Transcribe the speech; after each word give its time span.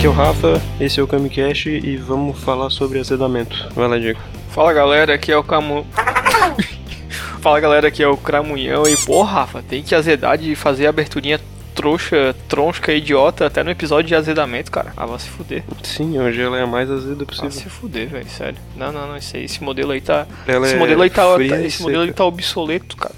Aqui 0.00 0.06
é 0.06 0.08
o 0.08 0.14
Rafa, 0.14 0.62
esse 0.80 0.98
é 0.98 1.02
o 1.02 1.06
Camicast 1.06 1.68
e 1.68 1.94
vamos 1.98 2.42
falar 2.42 2.70
sobre 2.70 2.98
azedamento. 2.98 3.68
Vai 3.74 3.86
lá, 3.86 3.98
Diego. 3.98 4.18
Fala 4.48 4.72
galera, 4.72 5.12
aqui 5.12 5.30
é 5.30 5.36
o 5.36 5.44
Camu. 5.44 5.86
Fala 7.42 7.60
galera, 7.60 7.88
aqui 7.88 8.02
é 8.02 8.08
o 8.08 8.16
Cramunhão 8.16 8.84
e 8.88 8.96
porra, 8.96 9.40
Rafa, 9.40 9.62
tem 9.62 9.82
que 9.82 9.94
azedar 9.94 10.38
de 10.38 10.56
fazer 10.56 10.86
a 10.86 10.88
aberturinha 10.88 11.38
trouxa, 11.74 12.34
troncha, 12.48 12.94
idiota 12.94 13.44
até 13.44 13.62
no 13.62 13.70
episódio 13.70 14.08
de 14.08 14.14
azedamento, 14.14 14.70
cara. 14.70 14.94
Ah, 14.96 15.04
vai 15.04 15.18
se 15.18 15.28
fuder. 15.28 15.64
Sim, 15.82 16.18
hoje 16.18 16.40
ela 16.40 16.56
é 16.56 16.62
a 16.62 16.66
mais 16.66 16.90
azeda 16.90 17.16
Vai 17.16 17.26
possível. 17.26 17.50
se 17.50 17.68
fuder, 17.68 18.08
velho, 18.08 18.30
sério. 18.30 18.56
Não, 18.74 18.90
não, 18.90 19.06
não, 19.06 19.18
isso 19.18 19.36
aí, 19.36 19.44
esse 19.44 19.62
modelo 19.62 19.92
aí 19.92 20.00
tá. 20.00 20.26
Ela 20.46 20.64
esse 20.64 20.76
é 20.76 20.78
modelo 20.78 21.02
aí 21.02 21.10
tá. 21.10 21.36
tá- 21.36 21.60
esse 21.60 21.82
modelo 21.82 22.04
aí 22.04 22.12
tá 22.14 22.24
obsoleto, 22.24 22.96
cara. 22.96 23.14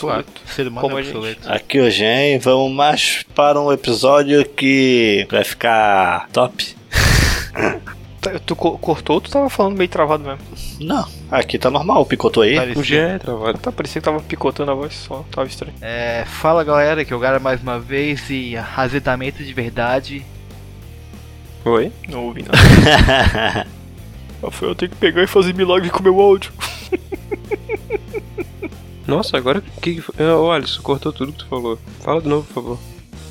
Claro, 0.00 0.20
Obsoleto. 0.20 0.40
ser 0.54 0.68
humano 0.68 0.80
Como 0.88 0.98
é 0.98 1.02
obsoleto. 1.02 1.50
Aqui 1.52 1.78
o 1.80 1.90
Gen, 1.90 2.38
vamos 2.38 2.72
mais 2.72 3.24
para 3.34 3.60
um 3.60 3.72
episódio 3.72 4.44
que 4.48 5.26
vai 5.30 5.44
ficar 5.44 6.28
top. 6.32 6.74
Tá, 8.20 8.40
Tu 8.44 8.56
co- 8.56 8.76
cortou 8.78 9.14
ou 9.16 9.20
tu 9.20 9.30
tava 9.30 9.48
falando 9.48 9.76
meio 9.76 9.88
travado 9.88 10.24
mesmo? 10.24 10.40
Não, 10.80 11.06
aqui 11.30 11.58
tá 11.60 11.70
normal, 11.70 12.04
picotou 12.04 12.42
aí. 12.42 12.56
Parecia. 12.56 12.80
O 12.80 12.84
G 12.84 12.96
é 12.96 13.18
travado. 13.18 13.58
Tá, 13.58 13.70
parecia 13.70 14.00
que 14.00 14.04
tava 14.04 14.18
picotando 14.20 14.72
a 14.72 14.74
voz 14.74 14.94
só, 14.94 15.24
tava 15.30 15.46
estranho. 15.46 15.74
É, 15.80 16.24
fala 16.26 16.64
galera, 16.64 17.04
que 17.04 17.12
é 17.12 17.16
o 17.16 17.20
Gara 17.20 17.38
mais 17.38 17.62
uma 17.62 17.78
vez 17.78 18.28
e 18.28 18.56
azedamento 18.76 19.44
de 19.44 19.52
verdade. 19.52 20.26
Oi? 21.64 21.92
Não 22.08 22.24
ouvi 22.26 22.42
nada. 22.42 22.58
Rafael, 24.42 24.72
eu 24.72 24.74
tenho 24.74 24.90
que 24.90 24.96
pegar 24.98 25.22
e 25.22 25.26
fazer 25.28 25.54
milagre 25.54 25.88
com 25.90 26.02
meu 26.02 26.18
áudio. 26.20 26.52
Nossa, 29.06 29.36
agora 29.36 29.58
o 29.58 29.80
que 29.80 30.02
Ô, 30.18 30.50
Alisson, 30.50 30.82
cortou 30.82 31.12
tudo 31.12 31.32
que 31.32 31.38
tu 31.38 31.46
falou. 31.46 31.78
Fala 32.02 32.20
de 32.20 32.28
novo, 32.28 32.46
por 32.46 32.54
favor. 32.54 32.78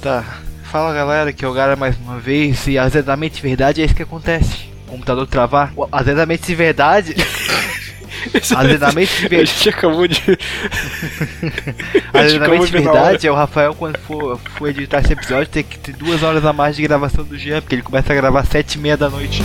Tá, 0.02 0.40
fala 0.64 0.94
galera, 0.94 1.34
que 1.34 1.44
é 1.44 1.48
o 1.48 1.54
Gara 1.54 1.76
mais 1.76 1.98
uma 1.98 2.20
vez 2.20 2.68
e 2.68 2.78
azedamento 2.78 3.36
de 3.36 3.42
verdade 3.42 3.82
é 3.82 3.86
isso 3.86 3.96
que 3.96 4.04
acontece. 4.04 4.70
O 4.88 4.92
computador 4.92 5.28
travar. 5.28 5.74
De 6.46 6.56
verdade. 6.56 7.16
azedamento 8.56 9.12
de 9.12 9.26
A 9.26 9.30
verdade. 9.30 9.52
gente 9.52 9.70
acabou 9.70 10.08
de. 10.08 10.22
Na 12.14 12.48
verdade 12.80 13.28
é 13.28 13.32
o 13.32 13.36
Rafael 13.36 13.74
quando 13.76 13.98
for, 14.00 14.40
for 14.58 14.70
editar 14.70 15.00
esse 15.00 15.14
episódio 15.14 15.48
tem 15.48 15.64
que 15.64 15.78
ter 15.78 15.96
duas 15.96 16.24
horas 16.24 16.46
a 16.46 16.54
mais 16.54 16.76
de 16.76 16.82
gravação 16.84 17.24
do 17.24 17.38
Jean, 17.38 17.62
porque 17.62 17.76
ele 17.76 17.82
começa 17.82 18.12
a 18.12 18.16
gravar 18.16 18.46
sete 18.46 18.76
e 18.76 18.78
meia 18.80 18.98
da 18.98 19.10
noite. 19.10 19.42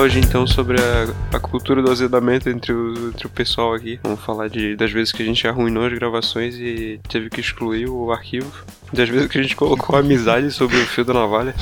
Hoje 0.00 0.18
então 0.18 0.46
sobre 0.46 0.76
a, 0.80 1.36
a 1.36 1.40
cultura 1.40 1.82
do 1.82 1.90
azedamento 1.90 2.48
entre 2.48 2.72
o, 2.72 3.08
entre 3.08 3.26
o 3.26 3.30
pessoal 3.30 3.74
aqui. 3.74 4.00
Vamos 4.02 4.20
falar 4.24 4.48
de, 4.48 4.74
das 4.76 4.90
vezes 4.90 5.12
que 5.12 5.22
a 5.22 5.26
gente 5.26 5.46
arruinou 5.46 5.84
as 5.86 5.92
gravações 5.92 6.54
e 6.56 7.00
teve 7.08 7.28
que 7.30 7.40
excluir 7.40 7.88
o 7.88 8.10
arquivo. 8.10 8.50
Das 8.92 9.08
vezes 9.08 9.28
que 9.28 9.38
a 9.38 9.42
gente 9.42 9.54
colocou 9.56 9.96
amizade 9.96 10.50
sobre 10.50 10.76
o 10.76 10.86
fio 10.86 11.04
da 11.04 11.14
navalha. 11.14 11.54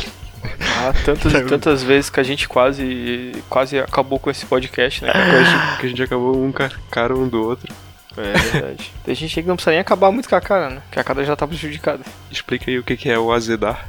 Ah, 0.79 0.93
tantas 1.05 1.33
e 1.35 1.43
tantas 1.47 1.83
vezes 1.83 2.09
que 2.11 2.21
a 2.21 2.23
gente 2.23 2.49
quase 2.49 3.33
quase 3.49 3.79
acabou 3.79 4.19
com 4.19 4.31
esse 4.31 4.47
podcast, 4.47 5.05
né? 5.05 5.13
Que 5.13 5.19
a 5.19 5.43
gente, 5.43 5.81
que 5.81 5.87
a 5.87 5.89
gente 5.89 6.03
acabou 6.03 6.43
um 6.43 6.53
ca- 6.53 6.71
cara 6.91 7.15
um 7.17 7.27
do 7.29 7.43
outro. 7.43 7.73
É 8.17 8.33
verdade. 8.37 8.93
Tem 9.05 9.15
gente 9.15 9.39
aí 9.39 9.43
que 9.43 9.49
não 9.49 9.57
precisa 9.57 9.71
nem 9.73 9.81
acabar 9.81 10.11
muito 10.11 10.29
com 10.29 10.35
a 10.37 10.41
cara, 10.41 10.71
né? 10.71 10.83
Que 10.91 10.99
a 10.99 11.05
cara 11.05 11.25
já 11.25 11.37
tá 11.37 11.47
prejudicada. 11.47 12.01
Explica 12.31 12.71
aí 12.71 12.79
o 12.79 12.83
que, 12.83 12.97
que 12.97 13.09
é 13.09 13.19
o 13.19 13.33
azedar. 13.33 13.89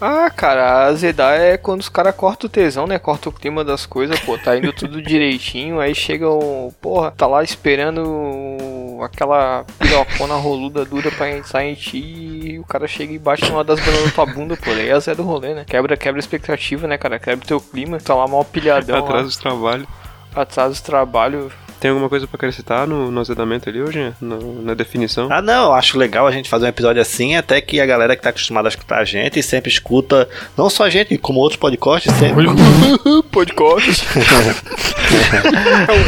Ah, 0.00 0.30
cara, 0.30 0.86
azedar 0.86 1.38
é 1.38 1.58
quando 1.58 1.80
os 1.80 1.88
caras 1.90 2.14
cortam 2.14 2.48
o 2.48 2.50
tesão, 2.50 2.86
né? 2.86 2.98
Cortam 2.98 3.30
o 3.30 3.34
clima 3.34 3.62
das 3.62 3.84
coisas, 3.84 4.18
pô, 4.20 4.38
tá 4.38 4.56
indo 4.56 4.72
tudo 4.72 5.00
direitinho, 5.02 5.78
aí 5.78 5.94
chega 5.94 6.28
um. 6.30 6.72
Porra, 6.80 7.10
tá 7.10 7.26
lá 7.26 7.42
esperando 7.42 8.98
aquela 9.02 9.64
pirocona 9.78 10.34
roluda 10.36 10.84
dura 10.86 11.10
pra 11.10 11.30
entrar 11.30 11.64
em 11.64 11.74
ti 11.74 11.98
e 11.98 12.58
o 12.58 12.64
cara 12.64 12.88
chega 12.88 13.12
e 13.12 13.18
bate 13.18 13.50
numa 13.50 13.62
das 13.62 13.78
bandas 13.80 14.04
da 14.04 14.10
tua 14.10 14.26
bunda, 14.26 14.56
pô. 14.56 14.70
Aí 14.70 14.88
é 14.88 15.14
do 15.14 15.22
rolê, 15.22 15.54
né? 15.54 15.64
Quebra, 15.66 15.96
quebra 15.96 16.18
a 16.18 16.24
expectativa, 16.24 16.86
né, 16.86 16.96
cara? 16.96 17.18
Quebra 17.18 17.44
o 17.44 17.48
teu 17.48 17.60
clima, 17.60 17.98
tá 17.98 18.14
lá 18.14 18.26
mal 18.26 18.44
pilhadão. 18.44 18.96
lá, 19.04 19.04
Atrás 19.04 19.36
do 19.36 19.40
trabalho. 19.42 19.88
atrás 20.34 20.80
do 20.80 20.84
trabalho. 20.84 21.52
Tem 21.80 21.90
alguma 21.90 22.08
coisa 22.10 22.26
pra 22.26 22.36
acrescentar 22.36 22.86
no, 22.86 23.10
no 23.10 23.20
azedamento 23.20 23.68
ali 23.68 23.80
hoje? 23.82 24.12
No- 24.20 24.60
na 24.62 24.74
definição? 24.74 25.28
Ah 25.30 25.40
não, 25.40 25.66
eu 25.68 25.72
acho 25.72 25.96
legal 25.98 26.26
a 26.26 26.30
gente 26.30 26.48
fazer 26.48 26.66
um 26.66 26.68
episódio 26.68 27.00
assim, 27.00 27.36
até 27.36 27.60
que 27.60 27.80
a 27.80 27.86
galera 27.86 28.14
que 28.14 28.22
tá 28.22 28.28
acostumada 28.28 28.68
a 28.68 28.70
escutar 28.70 28.98
a 28.98 29.04
gente 29.04 29.42
sempre 29.42 29.70
escuta, 29.70 30.28
não 30.56 30.68
só 30.68 30.84
a 30.84 30.90
gente, 30.90 31.16
como 31.16 31.40
outros 31.40 31.58
podcasts, 31.58 32.12
sempre. 32.14 32.44
Podcast. 33.32 34.04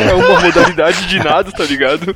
é, 0.06 0.11
é 0.11 0.15
uma 0.15 0.41
modalidade 0.41 1.06
de 1.06 1.19
nada, 1.19 1.50
tá 1.50 1.65
ligado? 1.65 2.15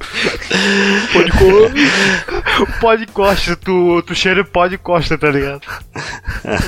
Podcast. 1.12 2.76
Podcast, 2.80 3.56
tu, 3.56 4.02
tu 4.02 4.14
cheira 4.14 4.44
podcast, 4.44 5.16
tá 5.16 5.30
ligado? 5.30 5.62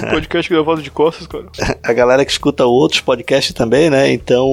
Um 0.05 0.11
podcast 0.11 0.51
gravado 0.51 0.83
de 0.83 0.91
costas, 0.91 1.27
cara. 1.27 1.47
a 1.83 1.93
galera 1.93 2.25
que 2.25 2.31
escuta 2.33 2.65
outros 2.65 3.01
podcasts 3.01 3.53
também, 3.53 3.91
né? 3.91 4.11
Então 4.13 4.47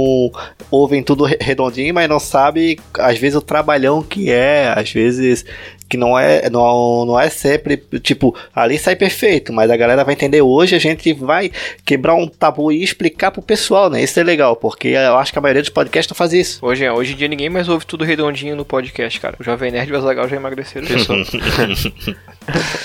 ouvem 0.69 1.01
tudo 1.03 1.23
re- 1.25 1.37
redondinho, 1.41 1.93
mas 1.93 2.09
não 2.09 2.19
sabe 2.25 2.79
às 2.99 3.17
vezes 3.17 3.35
o 3.35 3.41
trabalhão 3.41 4.01
que 4.01 4.31
é, 4.31 4.73
às 4.75 4.91
vezes 4.91 5.45
que 5.87 5.97
não 5.97 6.17
é 6.17 6.49
não, 6.49 7.05
não 7.05 7.19
é 7.19 7.29
sempre 7.29 7.77
tipo 8.01 8.35
ali 8.55 8.77
sai 8.77 8.95
perfeito, 8.95 9.53
mas 9.53 9.69
a 9.69 9.77
galera 9.77 10.03
vai 10.03 10.13
entender 10.13 10.41
hoje 10.41 10.75
a 10.75 10.79
gente 10.79 11.13
vai 11.13 11.51
quebrar 11.83 12.15
um 12.15 12.27
tabu 12.27 12.71
e 12.71 12.83
explicar 12.83 13.31
pro 13.31 13.41
pessoal, 13.41 13.89
né? 13.89 14.03
Isso 14.03 14.19
é 14.19 14.23
legal, 14.23 14.55
porque 14.55 14.89
eu 14.89 15.17
acho 15.17 15.31
que 15.31 15.39
a 15.39 15.41
maioria 15.41 15.61
dos 15.61 15.69
podcasts 15.69 16.09
não 16.09 16.15
faz 16.15 16.33
isso. 16.33 16.59
Hoje, 16.65 16.89
hoje 16.89 17.13
em 17.13 17.15
dia 17.15 17.27
ninguém 17.27 17.49
mais 17.49 17.69
ouve 17.69 17.85
tudo 17.85 18.03
redondinho 18.03 18.55
no 18.55 18.65
podcast, 18.65 19.19
cara. 19.19 19.35
O 19.39 19.43
Jovem 19.43 19.71
Nerd 19.71 19.89
e 19.89 19.93
o 19.93 19.97
Azaghal 19.97 20.27
já 20.27 20.35
emagreceram. 20.35 20.87
Pessoal. 20.87 21.19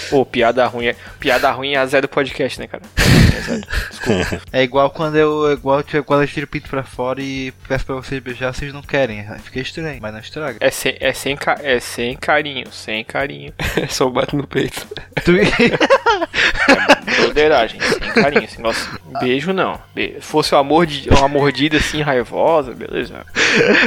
Pô, 0.09 0.25
piada 0.25 0.67
ruim 0.67 0.87
é, 0.87 0.97
piada 1.19 1.51
ruim 1.51 1.75
é 1.75 1.79
a 1.79 1.87
zero 1.87 2.07
do 2.07 2.11
podcast, 2.11 2.59
né, 2.59 2.67
cara? 2.67 2.83
É 3.37 3.41
zero. 3.43 3.63
Desculpa. 3.91 4.43
É 4.53 4.63
igual 4.63 4.91
quando 4.91 5.17
eu, 5.17 5.51
é 5.51 5.53
igual 5.53 5.83
tipo, 5.83 6.03
quando 6.05 6.23
eu 6.23 6.29
tiro 6.29 6.47
o 6.47 6.49
pinto 6.49 6.69
pra 6.69 6.83
fora 6.83 7.21
e 7.21 7.53
peço 7.69 7.85
pra 7.85 7.95
vocês 7.97 8.23
beijar, 8.23 8.53
vocês 8.55 8.73
não 8.73 8.83
querem. 8.83 9.21
Aí 9.21 9.39
Fica 9.39 9.61
estranho, 9.61 9.99
mas 10.01 10.13
não 10.13 10.21
estraga. 10.21 10.59
É 10.61 10.71
sem, 10.71 10.97
é, 11.01 11.13
sem, 11.13 11.37
é 11.63 11.81
sem 11.81 12.17
carinho, 12.17 12.71
sem 12.73 13.00
carinho. 13.05 13.53
Só 13.89 14.09
bate 14.09 14.35
no 14.37 14.47
peito. 14.47 14.87
Tu- 15.25 15.33
Broderagem, 17.17 17.81
sem 17.81 17.99
carinho. 18.13 18.49
Beijo 19.21 19.53
não. 19.53 19.79
Be- 19.95 20.17
fosse 20.21 20.55
uma, 20.55 20.63
mordi, 20.65 21.09
uma 21.11 21.29
mordida 21.29 21.77
assim 21.77 22.01
raivosa, 22.03 22.73
beleza. 22.73 23.25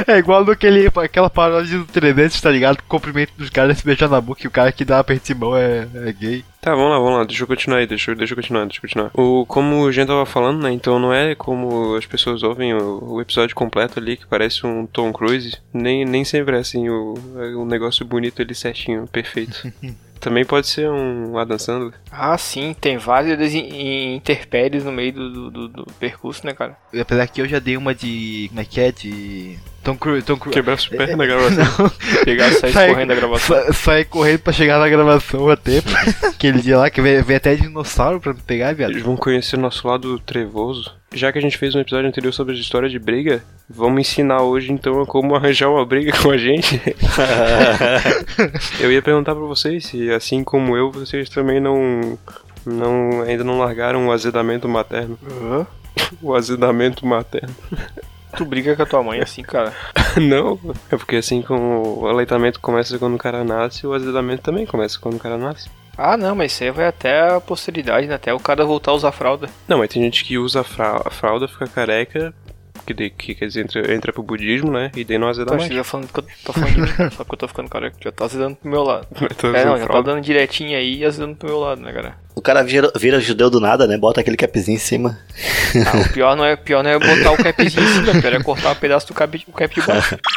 é 0.06 0.18
igual 0.18 0.44
naquele, 0.44 0.90
aquela 1.02 1.30
paródia 1.30 1.78
do 1.78 1.84
300, 1.84 2.40
tá 2.40 2.50
ligado? 2.50 2.78
O 2.78 2.82
cumprimento 2.84 3.32
dos 3.36 3.50
caras 3.50 3.78
se 3.78 3.84
beijar 3.84 4.08
na 4.08 4.20
boca 4.20 4.42
e 4.44 4.46
o 4.46 4.50
cara 4.50 4.72
que 4.72 4.84
dá 4.84 4.98
aperto 4.98 5.26
de 5.26 5.34
mão 5.34 5.56
é, 5.56 5.86
é 6.06 6.12
gay. 6.12 6.44
Tá, 6.64 6.74
vamos 6.74 6.92
lá, 6.92 6.98
vamos 6.98 7.18
lá, 7.18 7.24
deixa 7.24 7.42
eu 7.42 7.46
continuar 7.46 7.80
aí, 7.80 7.86
deixa 7.86 8.10
eu, 8.10 8.16
deixa 8.16 8.32
eu 8.32 8.36
continuar, 8.36 8.64
deixa 8.64 8.78
eu 8.78 8.80
continuar. 8.80 9.10
O, 9.12 9.44
como 9.44 9.82
o 9.82 9.92
Jean 9.92 10.06
tava 10.06 10.24
falando, 10.24 10.62
né, 10.62 10.72
então 10.72 10.98
não 10.98 11.12
é 11.12 11.34
como 11.34 11.94
as 11.94 12.06
pessoas 12.06 12.42
ouvem 12.42 12.72
o, 12.72 13.04
o 13.04 13.20
episódio 13.20 13.54
completo 13.54 13.98
ali, 13.98 14.16
que 14.16 14.26
parece 14.26 14.66
um 14.66 14.86
Tom 14.86 15.12
Cruise, 15.12 15.58
nem, 15.74 16.06
nem 16.06 16.24
sempre 16.24 16.56
é 16.56 16.60
assim, 16.60 16.88
o, 16.88 17.16
o 17.58 17.66
negócio 17.66 18.02
bonito 18.06 18.40
ali 18.40 18.54
certinho, 18.54 19.06
perfeito. 19.06 19.70
Também 20.24 20.42
pode 20.42 20.66
ser 20.66 20.88
um 20.90 21.36
Adam 21.36 21.58
Sandler. 21.58 21.92
Ah, 22.10 22.38
sim, 22.38 22.74
tem 22.80 22.96
várias 22.96 23.52
in- 23.52 24.14
interpéries 24.14 24.82
no 24.82 24.90
meio 24.90 25.12
do, 25.12 25.50
do, 25.50 25.68
do- 25.68 25.86
percurso, 26.00 26.46
né, 26.46 26.54
cara? 26.54 26.74
Apesar 26.98 27.26
que 27.26 27.42
eu 27.42 27.46
já 27.46 27.58
dei 27.58 27.76
uma 27.76 27.94
de. 27.94 28.46
Como 28.48 28.60
é 28.60 28.64
que 28.64 28.80
é? 28.80 28.90
De. 28.90 29.58
Tom 29.82 29.98
Cruise. 29.98 30.24
Tom 30.24 30.38
Cruise. 30.38 30.54
Quebrar 30.54 30.74
as 30.74 30.86
pernas 30.86 31.14
na 31.14 31.26
gravação. 31.26 31.90
Pegar 32.24 32.48
e 32.48 32.52
sair 32.54 32.72
Sai- 32.72 32.88
correndo 32.88 33.08
da 33.08 33.14
gravação. 33.16 33.56
Sa 33.66 33.72
sair 33.74 34.04
correndo 34.06 34.38
pra 34.38 34.52
chegar 34.54 34.78
na 34.78 34.88
gravação 34.88 35.50
a 35.50 35.56
tempo. 35.58 35.90
Aquele 36.24 36.62
dia 36.62 36.78
lá 36.78 36.88
que 36.88 37.02
veio, 37.02 37.22
veio 37.22 37.36
até 37.36 37.54
dinossauro 37.54 38.18
pra 38.18 38.32
me 38.32 38.40
pegar, 38.40 38.72
viado. 38.74 38.92
Eles 38.92 39.02
vão 39.02 39.14
conhecer 39.18 39.56
o 39.56 39.60
nosso 39.60 39.86
lado 39.86 40.18
trevoso. 40.20 40.90
Já 41.14 41.30
que 41.30 41.38
a 41.38 41.40
gente 41.40 41.56
fez 41.56 41.74
um 41.74 41.80
episódio 41.80 42.08
anterior 42.08 42.32
sobre 42.32 42.54
a 42.54 42.58
história 42.58 42.88
de 42.88 42.98
briga, 42.98 43.42
vamos 43.70 44.00
ensinar 44.00 44.42
hoje 44.42 44.72
então 44.72 45.00
a 45.00 45.06
como 45.06 45.34
arranjar 45.36 45.70
uma 45.70 45.86
briga 45.86 46.12
com 46.20 46.30
a 46.30 46.36
gente. 46.36 46.80
eu 48.80 48.90
ia 48.90 49.00
perguntar 49.00 49.34
pra 49.34 49.44
vocês 49.44 49.86
se, 49.86 50.10
assim 50.10 50.42
como 50.42 50.76
eu, 50.76 50.90
vocês 50.90 51.28
também 51.28 51.60
não, 51.60 52.18
não 52.66 53.22
ainda 53.22 53.44
não 53.44 53.58
largaram 53.58 54.08
o 54.08 54.12
azedamento 54.12 54.68
materno. 54.68 55.16
Hã? 55.40 55.66
O 56.20 56.34
azedamento 56.34 57.06
materno. 57.06 57.54
Tu 58.36 58.44
briga 58.44 58.74
com 58.74 58.82
a 58.82 58.86
tua 58.86 59.02
mãe 59.02 59.20
assim, 59.20 59.42
cara. 59.42 59.72
não, 60.20 60.58
é 60.90 60.96
porque 60.96 61.16
assim 61.16 61.40
como 61.40 62.00
o 62.00 62.08
aleitamento 62.08 62.58
começa 62.58 62.98
quando 62.98 63.14
o 63.14 63.18
cara 63.18 63.44
nasce, 63.44 63.86
o 63.86 63.92
azedamento 63.92 64.42
também 64.42 64.66
começa 64.66 64.98
quando 64.98 65.14
o 65.14 65.20
cara 65.20 65.38
nasce. 65.38 65.70
Ah, 65.96 66.16
não, 66.16 66.34
mas 66.34 66.52
isso 66.52 66.64
aí 66.64 66.70
vai 66.70 66.86
até 66.86 67.28
a 67.34 67.40
posteridade, 67.40 68.06
né? 68.06 68.14
Até 68.14 68.32
o 68.34 68.40
cara 68.40 68.64
voltar 68.64 68.90
a 68.90 68.94
usar 68.94 69.12
fralda. 69.12 69.48
Não, 69.68 69.78
mas 69.78 69.88
tem 69.90 70.02
gente 70.02 70.24
que 70.24 70.36
usa 70.38 70.60
a 70.60 70.64
fra- 70.64 71.02
a 71.04 71.10
fralda, 71.10 71.46
fica 71.46 71.66
careca, 71.68 72.34
que, 72.86 72.92
daí, 72.92 73.08
que 73.10 73.34
quer 73.34 73.46
dizer, 73.46 73.62
entra, 73.62 73.94
entra 73.94 74.12
pro 74.12 74.22
budismo, 74.22 74.70
né? 74.72 74.90
E 74.96 75.04
daí 75.04 75.16
não 75.18 75.28
azeda 75.28 75.46
Tô 75.46 75.54
mais. 75.56 75.68
que 75.68 75.74
tá 75.76 75.84
falando, 75.84 76.08
que 76.12 76.18
eu- 76.18 76.24
tá 76.44 76.52
falando 76.52 76.72
de 76.74 76.80
mim, 76.80 76.88
só 77.16 77.24
porque 77.24 77.34
eu 77.34 77.38
tô 77.38 77.48
ficando 77.48 77.70
careca. 77.70 77.96
Já 78.02 78.12
tá 78.12 78.24
azedando 78.24 78.56
pro 78.56 78.68
meu 78.70 78.82
lado. 78.82 79.06
Tô 79.38 79.48
É, 79.54 79.64
não, 79.64 79.78
já 79.78 79.86
tá 79.86 80.00
dando 80.02 80.20
direitinho 80.20 80.76
aí 80.76 80.98
e 80.98 81.04
azedando 81.04 81.36
pro 81.36 81.48
meu 81.48 81.60
lado, 81.60 81.80
né, 81.80 81.92
cara? 81.92 82.16
O 82.34 82.42
cara 82.42 82.62
vira, 82.64 82.90
vira 82.96 83.20
judeu 83.20 83.48
do 83.48 83.60
nada, 83.60 83.86
né? 83.86 83.96
Bota 83.96 84.20
aquele 84.20 84.36
capzinho 84.36 84.74
em 84.74 84.78
cima. 84.78 85.18
Ah, 85.86 85.98
o 85.98 86.12
pior 86.12 86.36
não 86.36 86.44
é, 86.44 86.54
o 86.54 86.58
pior 86.58 86.82
não 86.82 86.90
é 86.90 86.98
botar 86.98 87.30
o 87.32 87.36
capzinho 87.42 87.84
em 87.84 87.88
cima, 87.88 88.10
o 88.12 88.20
pior 88.20 88.34
é 88.34 88.42
cortar 88.42 88.72
um 88.72 88.74
pedaço 88.74 89.06
do 89.06 89.14
cap, 89.14 89.44
o 89.48 89.52
cap 89.52 89.72
de 89.74 89.86
baixo. 89.86 90.18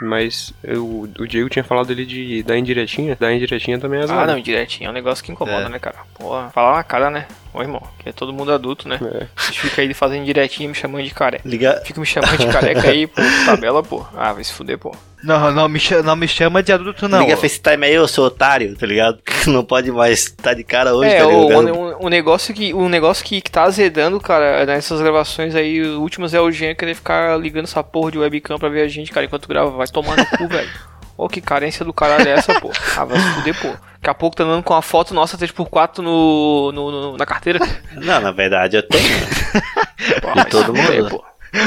Mas 0.00 0.52
eu- 0.62 1.08
o 1.18 1.26
Diego 1.26 1.48
tinha 1.48 1.64
falado 1.64 1.90
ali 1.90 2.06
de 2.06 2.42
da 2.44 2.56
indiretinha. 2.56 3.16
Da 3.18 3.32
indiretinha 3.32 3.78
também 3.78 4.00
é 4.00 4.04
azeda. 4.04 4.20
Ah, 4.22 4.26
não, 4.26 4.40
direitinho 4.40 4.86
é 4.88 4.90
um 4.90 4.94
negócio 4.94 5.24
que 5.24 5.32
incomoda, 5.32 5.66
É. 5.66 5.68
né, 5.68 5.78
cara? 5.78 5.96
Porra, 6.14 6.50
falar 6.50 6.76
na 6.76 6.84
cara, 6.84 7.10
né? 7.10 7.26
Ô, 7.52 7.62
irmão, 7.62 7.82
que 7.98 8.08
é 8.08 8.12
todo 8.12 8.32
mundo 8.32 8.52
adulto, 8.52 8.88
né? 8.88 8.98
É. 9.02 9.26
Vocês 9.36 9.56
ficam 9.56 9.84
aí 9.84 9.94
fazendo 9.94 10.24
direitinho 10.24 10.68
me 10.68 10.74
chamando 10.74 11.04
de 11.04 11.14
careca. 11.14 11.48
Liga. 11.48 11.80
Fica 11.84 12.00
me 12.00 12.06
chamando 12.06 12.36
de 12.36 12.46
careca 12.46 12.88
aí, 12.88 13.06
pô, 13.06 13.22
tabela, 13.46 13.82
pô. 13.82 14.04
Ah, 14.16 14.32
vai 14.32 14.44
se 14.44 14.52
fuder, 14.52 14.78
pô. 14.78 14.94
Não, 15.22 15.50
não 15.50 15.68
me, 15.68 15.80
chama, 15.80 16.02
não 16.02 16.14
me 16.14 16.28
chama 16.28 16.62
de 16.62 16.72
adulto, 16.72 17.08
não. 17.08 17.20
Liga 17.20 17.36
FaceTime 17.36 17.86
aí, 17.86 17.98
ô 17.98 18.06
seu 18.06 18.24
otário, 18.24 18.76
tá 18.76 18.86
ligado? 18.86 19.18
Não 19.48 19.64
pode 19.64 19.90
mais 19.90 20.24
estar 20.24 20.54
de 20.54 20.62
cara 20.62 20.94
hoje, 20.94 21.10
é, 21.10 21.18
tá 21.18 21.26
o, 21.26 21.48
ligado? 21.48 21.76
o, 21.76 22.06
o 22.06 22.08
negócio 22.08 22.54
que, 22.54 22.72
o 22.72 22.88
negócio 22.88 23.24
que, 23.24 23.40
que 23.40 23.50
tá 23.50 23.64
azedando, 23.64 24.20
cara, 24.20 24.64
nessas 24.64 25.00
gravações 25.00 25.54
aí, 25.54 25.80
as 25.80 25.88
últimas 25.88 26.34
é 26.34 26.40
o 26.40 26.50
Jean 26.52 26.74
querer 26.74 26.94
ficar 26.94 27.36
ligando 27.40 27.64
essa 27.64 27.82
porra 27.82 28.12
de 28.12 28.18
webcam 28.18 28.58
pra 28.58 28.68
ver 28.68 28.82
a 28.82 28.88
gente, 28.88 29.10
cara, 29.10 29.26
enquanto 29.26 29.48
grava. 29.48 29.70
Vai 29.70 29.88
tomar 29.88 30.16
no 30.16 30.26
cu, 30.26 30.46
velho. 30.48 30.70
Ô, 31.18 31.28
que 31.28 31.40
carência 31.40 31.84
do 31.84 31.92
caralho 31.92 32.28
é 32.28 32.30
essa, 32.30 32.58
pô? 32.60 32.70
Ah, 32.96 33.04
vai 33.04 33.18
se 33.18 33.32
fuder, 33.34 33.60
pô. 33.60 33.68
Daqui 33.68 34.08
a 34.10 34.14
pouco 34.14 34.36
tá 34.36 34.44
andando 34.44 34.62
com 34.62 34.72
uma 34.72 34.80
foto 34.82 35.12
nossa 35.12 35.36
3x4 35.36 35.98
no, 35.98 36.70
no, 36.70 36.90
no- 36.92 37.16
na 37.16 37.26
carteira. 37.26 37.58
Não, 37.96 38.20
na 38.20 38.30
verdade 38.30 38.76
eu 38.76 38.82
tenho. 38.84 39.02
Pô, 40.22 40.32
De 40.32 40.44
todo 40.46 40.72
mundo. 40.72 41.08
pô. 41.10 41.24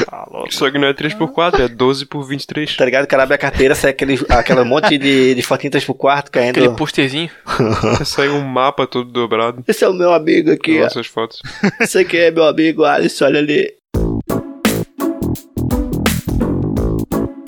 Tá 0.08 0.26
louco. 0.30 0.54
Só 0.54 0.70
que 0.70 0.78
não 0.78 0.88
é 0.88 0.94
3x4, 0.94 1.60
é 1.60 1.68
12 1.68 2.06
por 2.06 2.22
23. 2.22 2.76
Tá 2.76 2.84
ligado? 2.84 3.04
O 3.04 3.06
cara 3.08 3.24
abre 3.24 3.34
a 3.34 3.38
carteira, 3.38 3.74
sai 3.74 3.90
aquele, 3.90 4.18
aquele 4.30 4.62
monte 4.64 4.96
de, 4.96 5.34
de 5.34 5.42
fotinho 5.42 5.70
3 5.70 5.84
pro 5.84 5.94
quarto 5.94 6.30
caindo. 6.30 6.56
Aquele 6.58 6.70
posterzinho. 6.74 7.28
Sai 8.06 8.28
um 8.30 8.40
mapa 8.40 8.86
todo 8.86 9.10
dobrado. 9.10 9.62
Esse 9.68 9.84
é 9.84 9.88
o 9.88 9.92
meu 9.92 10.12
amigo 10.14 10.50
aqui, 10.52 10.78
ó. 10.80 10.84
Nossas 10.84 11.06
fotos. 11.08 11.42
Esse 11.80 11.98
aqui 11.98 12.16
é 12.16 12.30
meu 12.30 12.44
amigo 12.44 12.84
Alisson, 12.84 13.24
olha 13.26 13.40
ali. 13.40 13.70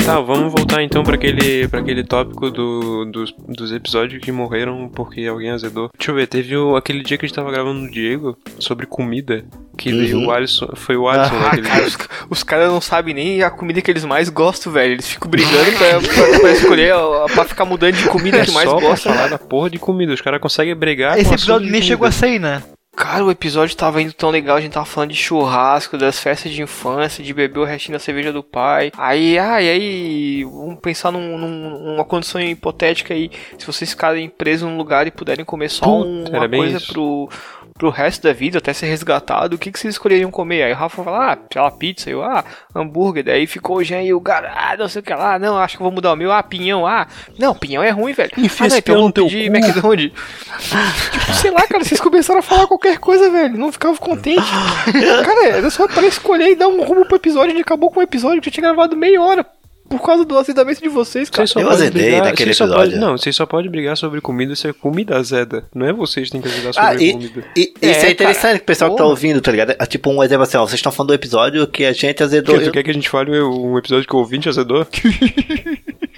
Tá, 0.05 0.21
vamos 0.21 0.53
voltar 0.53 0.83
então 0.83 1.03
pra 1.03 1.15
aquele, 1.15 1.67
pra 1.67 1.81
aquele 1.81 2.05
tópico 2.05 2.51
do, 2.51 3.07
dos, 3.07 3.35
dos 3.49 3.73
episódios 3.73 4.23
que 4.23 4.31
morreram 4.31 4.87
porque 4.95 5.25
alguém 5.27 5.51
azedou. 5.51 5.89
Deixa 5.97 6.11
eu 6.11 6.15
ver, 6.15 6.27
teve 6.27 6.55
o, 6.57 6.77
aquele 6.77 7.03
dia 7.03 7.17
que 7.17 7.25
a 7.25 7.29
gente 7.29 7.35
tava 7.35 7.51
gravando 7.51 7.81
no 7.81 7.91
Diego 7.91 8.37
sobre 8.59 8.85
comida. 8.85 9.45
Que 9.79 9.91
Uhum. 10.13 10.27
o 10.27 10.31
Alisson. 10.31 10.69
Foi 10.75 10.95
o 10.97 11.09
Alisson 11.09 11.35
Ah, 11.37 11.41
naquele 11.45 11.63
cara, 11.69 11.79
dia. 11.81 11.89
os, 11.89 11.99
os 12.31 12.43
caras 12.43 12.69
não 12.71 12.81
sabem 12.83 13.15
nem 13.15 13.43
a 13.43 13.51
comida 13.51 13.81
que 13.81 13.91
eles 13.91 14.05
mais 14.05 14.29
gostam, 14.29 14.73
velho. 14.73 14.93
Eles 14.93 15.09
ficam 15.09 15.29
brigando 15.31 15.73
pra, 15.73 16.01
pra, 16.01 16.39
pra 16.41 16.53
escolher, 16.53 16.95
pra 17.35 17.45
ficar 17.47 17.65
mudando 17.65 17.95
de 17.95 18.07
comida 18.09 18.39
É 18.39 18.45
que 18.45 18.53
mais 18.53 18.69
só 18.69 18.77
pra 18.77 18.89
gosta. 18.91 19.11
falar 19.13 19.29
da 19.29 19.39
porra 19.39 19.71
de 19.71 19.79
comida. 19.79 20.13
Os 20.13 20.21
caras 20.21 20.41
conseguem 20.41 20.75
bregar 20.77 21.17
Esse 21.17 21.29
com 21.29 21.35
episódio 21.35 21.71
nem 21.71 21.81
chegou 21.83 22.07
a 22.07 22.13
sair, 22.13 22.39
né? 22.39 22.63
Cara, 22.97 23.25
o 23.25 23.31
episódio 23.31 23.77
tava 23.77 24.01
indo 24.01 24.13
tão 24.13 24.31
legal, 24.31 24.57
a 24.57 24.61
gente 24.61 24.73
tava 24.73 24.87
falando 24.87 25.11
de 25.11 25.17
churrasco, 25.17 25.99
das 25.99 26.19
festas 26.19 26.53
de 26.53 26.63
infância, 26.63 27.25
de 27.25 27.35
beber 27.35 27.59
o 27.59 27.65
restinho 27.65 27.97
da 27.97 27.99
cerveja 27.99 28.33
do 28.33 28.43
pai. 28.43 28.93
Aí, 28.97 29.33
e 29.35 29.39
aí, 29.39 30.45
vamos 30.45 30.79
pensar 30.81 31.11
num, 31.11 31.37
num- 31.37 31.93
numa 31.93 32.05
condição 32.05 32.41
hipotética 32.41 33.13
aí, 33.13 33.31
se 33.59 33.67
vocês 33.67 33.91
ficarem 33.91 34.29
presos 34.29 34.69
num 34.69 34.77
lugar 34.77 35.07
e 35.09 35.11
puderem 35.11 35.45
comer 35.45 35.71
só 35.71 35.85
Puta, 35.85 36.07
um- 36.07 36.25
uma 36.39 36.49
coisa 36.49 36.77
isso. 36.77 36.93
pro, 36.93 37.29
pro 37.77 37.91
resto 37.91 38.23
da 38.23 38.33
vida, 38.33 38.59
até 38.59 38.73
ser 38.73 38.87
resgatado, 38.87 39.57
o 39.57 39.59
que, 39.59 39.73
que 39.73 39.79
vocês 39.79 39.95
escolheriam 39.95 40.31
comer? 40.31 40.63
Aí 40.63 40.73
o 40.73 40.77
Rafa 40.77 41.03
fala, 41.03 41.33
ah, 41.33 41.39
sei 41.53 41.61
lá, 41.61 41.71
pizza, 41.73 42.09
eu, 42.09 42.23
ah, 42.23 42.45
hambúrguer, 42.75 43.25
daí 43.25 43.49
ficou 43.49 43.79
o 43.79 43.85
Jean 43.85 44.03
e 44.03 44.15
o 44.15 44.21
cara, 44.21 44.53
ah, 44.57 44.77
não 44.77 44.89
sei 44.89 45.01
o 45.01 45.03
que 45.03 45.13
lá, 45.13 45.41
não, 45.41 45.59
acho 45.59 45.77
que 45.77 45.83
eu 45.83 45.85
vou 45.85 45.93
mudar 45.93 46.13
o 46.13 46.17
meu, 46.17 46.31
ah, 46.31 46.43
pinhão, 46.43 46.87
ah, 46.87 47.07
não, 47.37 47.53
pinhão 47.53 47.83
é 47.83 47.91
ruim, 47.91 48.13
velho. 48.13 48.31
Enfia 48.39 48.67
ah, 48.67 48.69
não, 48.69 48.77
então 48.79 49.01
no 49.01 49.13
teu 49.13 49.25
pedir. 49.25 49.47
McDonald's. 49.47 50.13
tipo, 51.11 51.33
sei 51.35 51.51
lá, 51.51 51.67
cara, 51.67 51.83
vocês 51.83 52.01
começaram 52.01 52.39
a 52.39 52.43
falar 52.43 52.69
qualquer 52.69 52.99
coisa, 52.99 53.29
velho, 53.29 53.59
não 53.59 53.73
ficava 53.73 53.97
contente. 53.99 54.41
cara, 55.25 55.49
era 55.49 55.71
só 55.71 55.89
para 55.89 56.07
escolher 56.07 56.51
e 56.51 56.55
dar 56.55 56.69
um 56.69 56.85
rumo 56.85 57.05
pro 57.07 57.17
episódio, 57.17 57.51
a 57.51 57.55
gente 57.55 57.63
acabou 57.63 57.91
com 57.91 57.99
o 57.99 58.05
episódio 58.05 58.41
que 58.41 58.49
eu 58.49 58.53
tinha 58.53 58.69
gravado 58.69 58.97
meia 58.97 59.21
hora. 59.21 59.45
Por 59.89 60.01
causa 60.03 60.25
do 60.25 60.37
azedamento 60.39 60.81
de 60.83 60.89
vocês, 60.89 61.29
cara. 61.31 61.47
Vocês 61.47 61.51
só 61.51 61.61
Eu 61.61 61.67
podem 61.69 61.83
azedei 61.89 62.03
brigar- 62.11 62.25
naquele 62.25 62.51
episódio. 62.51 62.75
podem- 62.75 62.99
não, 62.99 63.17
vocês 63.19 63.37
só 63.37 63.47
podem 63.47 63.71
brigar 63.71 63.97
sobre 63.97 64.21
comida 64.21 64.57
se 64.57 64.67
é 64.67 64.73
comida 64.73 65.17
azeda. 65.17 65.65
Não 65.75 65.87
é 65.87 65.93
vocês 65.93 66.27
que 66.29 66.33
têm 66.33 66.41
que 66.41 66.49
azedar 66.49 66.73
sobre 66.75 66.89
Ah, 66.89 66.95
e, 66.95 67.13
comida. 67.13 67.45
e 67.57 67.73
É, 67.83 67.91
isso 67.91 68.07
é 68.07 68.11
interessante 68.11 68.43
cara. 68.43 68.59
que 68.59 68.63
o 68.63 68.67
pessoal 68.67 68.91
que 68.93 68.97
tá 68.97 69.05
ouvindo, 69.05 69.41
tá 69.41 69.51
ligado? 69.51 69.75
É 69.79 69.87
tipo 69.87 70.11
um 70.11 70.23
exemplo 70.25 70.43
assim, 70.43 70.57
ó, 70.57 70.63
vocês 70.67 70.75
estão 70.79 70.91
falando 70.91 71.09
do 71.09 71.15
episódio 71.15 71.67
que 71.67 71.85
a 71.85 71.93
gente 71.93 72.23
azedou. 72.23 72.59
Tu 72.61 72.71
quer 72.73 72.83
que 72.83 72.91
a 72.91 72.95
gente 72.95 73.09
fale 73.09 73.39
um 73.41 73.77
episódio 73.79 74.09
que 74.09 74.15
o 74.17 74.19
ouvinte 74.19 74.49
azedou? 74.49 74.87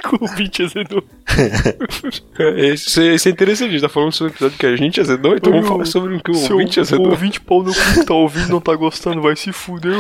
Com 0.05 0.17
o 0.17 0.29
ouvinte 0.29 0.63
azedou. 0.63 1.03
É, 2.39 2.69
Isso, 2.73 3.01
é- 3.01 3.15
isso 3.15 3.29
é 3.29 3.31
interessante, 3.33 3.69
a 3.71 3.73
gente 3.73 3.81
tá 3.81 3.89
falando 3.89 4.13
sobre 4.13 4.33
o 4.33 4.35
episódio 4.35 4.59
que 4.59 4.67
a 4.67 4.77
gente 4.77 5.01
azedou, 5.01 5.35
então 5.37 5.51
vamos 5.53 5.67
falar 5.69 5.85
sobre 5.87 6.15
o 6.15 6.23
que 6.23 6.31
o 6.31 6.39
ouvinte 6.53 6.79
azedou. 6.79 7.09
ouvinte 7.09 7.41
pau 7.41 7.63
no 7.63 7.73
cu 7.75 8.05
tá 8.07 8.15
ouvindo, 8.15 8.49
não 8.49 8.61
tá 8.61 8.75
gostando, 8.77 9.21
vai 9.21 9.35
se 9.35 9.53
fuder, 9.53 9.93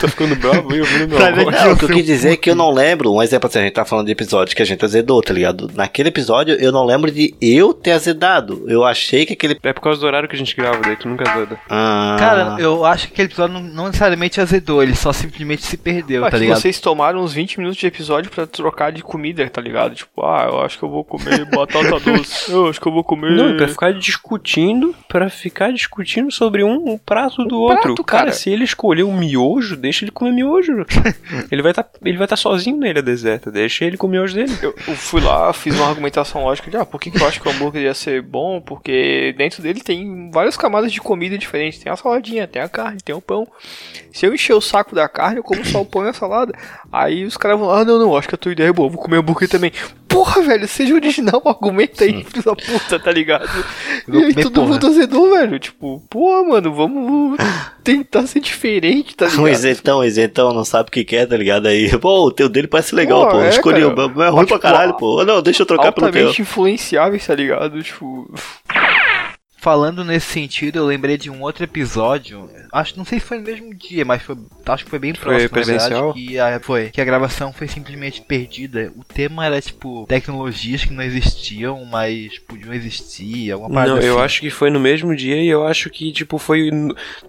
Tá 0.00 0.08
ficando 0.08 0.36
bravo 0.36 0.72
aí 0.72 0.80
ouvindo 0.80 1.08
meu? 1.08 1.50
Não, 1.50 1.72
o 1.72 1.76
que 1.76 1.84
eu 1.84 1.88
quis 1.88 2.04
dizer 2.06 2.32
é 2.32 2.36
que 2.36 2.50
eu 2.50 2.54
não 2.54 2.70
lembro, 2.72 3.12
um 3.12 3.22
exemplo 3.22 3.48
assim, 3.48 3.58
a 3.58 3.62
gente 3.62 3.72
tá 3.74 3.84
falando 3.84 4.06
de 4.06 4.12
episódio 4.12 4.54
que 4.56 4.62
a 4.62 4.66
gente 4.66 4.84
azedou, 4.84 5.22
tá 5.22 5.32
ligado? 5.32 5.70
Naquele 5.74 6.08
episódio 6.08 6.54
eu 6.60 6.72
não 6.72 6.84
lembro 6.84 7.10
de 7.10 7.34
eu 7.40 7.72
ter 7.74 7.92
azedado. 7.92 8.64
Eu 8.68 8.84
achei 8.84 9.24
que 9.26 9.32
aquele. 9.32 9.58
É 9.62 9.72
por 9.72 9.80
causa 9.80 10.00
do 10.00 10.06
horário 10.06 10.28
que 10.28 10.34
a 10.36 10.38
gente 10.38 10.54
grava, 10.56 10.80
daí 10.82 10.96
tu 10.96 11.08
nunca 11.08 11.30
azeda. 11.30 11.58
Ah, 11.68 12.16
Cara, 12.18 12.56
eu 12.60 12.84
acho 12.84 13.06
que 13.08 13.12
aquele 13.14 13.28
episódio 13.28 13.54
não, 13.54 13.62
não 13.62 13.86
necessariamente 13.86 14.40
azedou, 14.40 14.82
ele 14.82 14.94
só 14.94 15.12
simplesmente 15.12 15.62
se 15.64 15.76
perdeu, 15.76 16.22
Mas 16.22 16.30
tá 16.30 16.36
que 16.38 16.42
ligado? 16.44 16.60
vocês 16.60 16.78
tomaram 16.80 17.20
uns 17.20 17.32
20 17.32 17.58
minutos 17.58 17.78
de 17.78 17.86
episódio 17.86 18.30
pra 18.30 18.46
trocar 18.46 18.92
de 18.92 19.02
comida, 19.02 19.48
tá 19.48 19.60
ligado? 19.60 19.94
Tipo, 19.94 20.24
ah, 20.24 20.46
eu 20.50 20.60
acho 20.60 20.78
que 20.78 20.84
eu 20.84 20.90
vou 20.90 21.04
comer 21.04 21.44
batata 21.50 21.98
doce. 22.00 22.50
Eu 22.52 22.68
acho 22.68 22.80
que 22.80 22.86
eu 22.86 22.92
vou 22.92 23.02
comer. 23.04 23.32
Não, 23.32 23.56
pra 23.56 23.68
ficar 23.68 23.92
discutindo, 23.92 24.94
pra 25.08 25.28
ficar 25.30 25.72
discutindo 25.72 26.30
sobre 26.30 26.62
um, 26.62 26.90
um 26.92 26.98
prato 26.98 27.44
do 27.44 27.56
Um 27.56 27.60
outro. 27.62 27.80
prato, 27.82 28.04
cara, 28.04 28.22
cara. 28.26 28.32
se 28.32 28.50
ele 28.50 28.64
escolher 28.64 29.02
um 29.04 29.16
miojo, 29.16 29.65
deixa 29.74 30.04
ele 30.04 30.12
comer 30.12 30.32
miojo. 30.32 30.84
ele 31.50 31.62
vai 31.62 31.72
tá, 31.72 31.84
ele 32.04 32.18
vai 32.18 32.28
tá 32.28 32.36
sozinho 32.36 32.76
na 32.76 32.88
ilha 32.88 33.02
deserta, 33.02 33.50
deixa 33.50 33.84
ele 33.84 33.96
comer 33.96 34.18
o 34.18 34.20
miojo 34.20 34.34
dele. 34.34 34.52
Eu, 34.62 34.74
eu 34.86 34.94
fui 34.94 35.20
lá, 35.20 35.52
fiz 35.52 35.74
uma 35.74 35.88
argumentação 35.88 36.44
lógica 36.44 36.70
de, 36.70 36.76
ah, 36.76 36.84
por 36.84 37.00
que, 37.00 37.10
que 37.10 37.20
eu 37.20 37.26
acho 37.26 37.40
que 37.40 37.48
o 37.48 37.50
hambúrguer 37.50 37.82
ia 37.82 37.94
ser 37.94 38.22
bom? 38.22 38.60
Porque 38.60 39.34
dentro 39.36 39.62
dele 39.62 39.80
tem 39.80 40.30
várias 40.30 40.56
camadas 40.56 40.92
de 40.92 41.00
comida 41.00 41.38
diferentes. 41.38 41.78
Tem 41.78 41.90
a 41.90 41.96
saladinha, 41.96 42.46
tem 42.46 42.60
a 42.60 42.68
carne, 42.68 43.00
tem 43.02 43.14
o 43.14 43.20
pão. 43.20 43.48
Se 44.12 44.26
eu 44.26 44.34
encher 44.34 44.54
o 44.54 44.60
saco 44.60 44.94
da 44.94 45.08
carne, 45.08 45.38
eu 45.38 45.42
como 45.42 45.64
só 45.64 45.80
o 45.80 45.86
pão 45.86 46.04
e 46.04 46.08
a 46.08 46.12
salada. 46.12 46.52
Aí 46.98 47.24
os 47.24 47.36
caras 47.36 47.58
vão, 47.58 47.70
ah, 47.70 47.84
não, 47.84 47.98
não, 47.98 48.16
acho 48.16 48.26
que 48.28 48.34
a 48.34 48.38
tua 48.38 48.52
ideia 48.52 48.68
é 48.68 48.72
boa, 48.72 48.88
vou 48.88 48.98
comer 49.00 49.18
hambúrguer 49.18 49.48
também. 49.48 49.70
Porra, 50.08 50.40
velho, 50.40 50.66
seja 50.66 50.94
original, 50.94 51.42
argumenta 51.44 52.04
aí, 52.04 52.24
filho 52.24 52.42
da 52.42 52.56
puta, 52.56 52.98
tá 52.98 53.12
ligado? 53.12 53.46
E 54.08 54.16
aí 54.16 54.34
todo 54.34 54.52
porra. 54.54 54.66
mundo 54.68 54.86
azedou, 54.86 55.30
velho. 55.30 55.58
Tipo, 55.58 56.02
porra, 56.08 56.42
mano, 56.44 56.72
vamos 56.72 57.36
tentar 57.84 58.26
ser 58.26 58.40
diferente, 58.40 59.14
tá 59.14 59.26
ligado? 59.26 59.42
Um 59.42 59.48
isentão, 59.48 60.02
isentão, 60.02 60.54
não 60.54 60.64
sabe 60.64 60.88
o 60.88 60.92
que 60.92 61.04
quer, 61.04 61.26
tá 61.26 61.36
ligado? 61.36 61.66
Aí, 61.66 61.96
pô, 61.98 62.24
o 62.26 62.32
teu 62.32 62.48
dele 62.48 62.66
parece 62.66 62.94
legal, 62.94 63.26
Pô, 63.26 63.32
pô. 63.32 63.40
é, 63.42 63.50
Escolhi 63.50 63.82
cara. 63.82 64.06
o 64.16 64.22
é 64.22 64.28
ruim 64.28 64.46
pra 64.46 64.56
Tipo, 64.56 64.58
caralho, 64.60 64.94
pô. 64.94 65.22
Não, 65.24 65.42
deixa 65.42 65.62
eu 65.62 65.66
trocar 65.66 65.92
pelo 65.92 66.10
teu. 66.10 66.20
Altamente 66.22 66.40
influenciáveis, 66.40 67.26
tá 67.26 67.34
ligado? 67.34 67.82
Tipo, 67.82 68.32
Falando 69.66 70.04
nesse 70.04 70.26
sentido, 70.28 70.76
eu 70.78 70.86
lembrei 70.86 71.18
de 71.18 71.28
um 71.28 71.42
outro 71.42 71.64
episódio. 71.64 72.48
Acho, 72.72 72.96
não 72.96 73.04
sei 73.04 73.18
se 73.18 73.26
foi 73.26 73.38
no 73.38 73.42
mesmo 73.42 73.74
dia, 73.74 74.04
mas 74.04 74.22
foi, 74.22 74.36
acho 74.64 74.84
que 74.84 74.90
foi 74.90 75.00
bem 75.00 75.12
Foi 75.12 75.24
próximo, 75.24 75.50
presencial? 75.50 75.90
na 75.90 76.12
verdade. 76.12 76.26
Que 76.28 76.38
a, 76.38 76.60
foi, 76.60 76.90
que 76.90 77.00
a 77.00 77.04
gravação 77.04 77.52
foi 77.52 77.66
simplesmente 77.66 78.22
perdida. 78.22 78.92
O 78.96 79.02
tema 79.02 79.44
era 79.44 79.60
tipo 79.60 80.06
tecnologias 80.06 80.84
que 80.84 80.92
não 80.92 81.02
existiam, 81.02 81.84
mas 81.84 82.38
podiam 82.38 82.72
existir, 82.72 83.50
alguma 83.50 83.68
parada 83.74 83.90
Não, 83.90 83.98
assim. 83.98 84.06
eu 84.06 84.20
acho 84.20 84.40
que 84.40 84.50
foi 84.50 84.70
no 84.70 84.78
mesmo 84.78 85.16
dia 85.16 85.42
e 85.42 85.48
eu 85.48 85.66
acho 85.66 85.90
que, 85.90 86.12
tipo, 86.12 86.38
foi. 86.38 86.70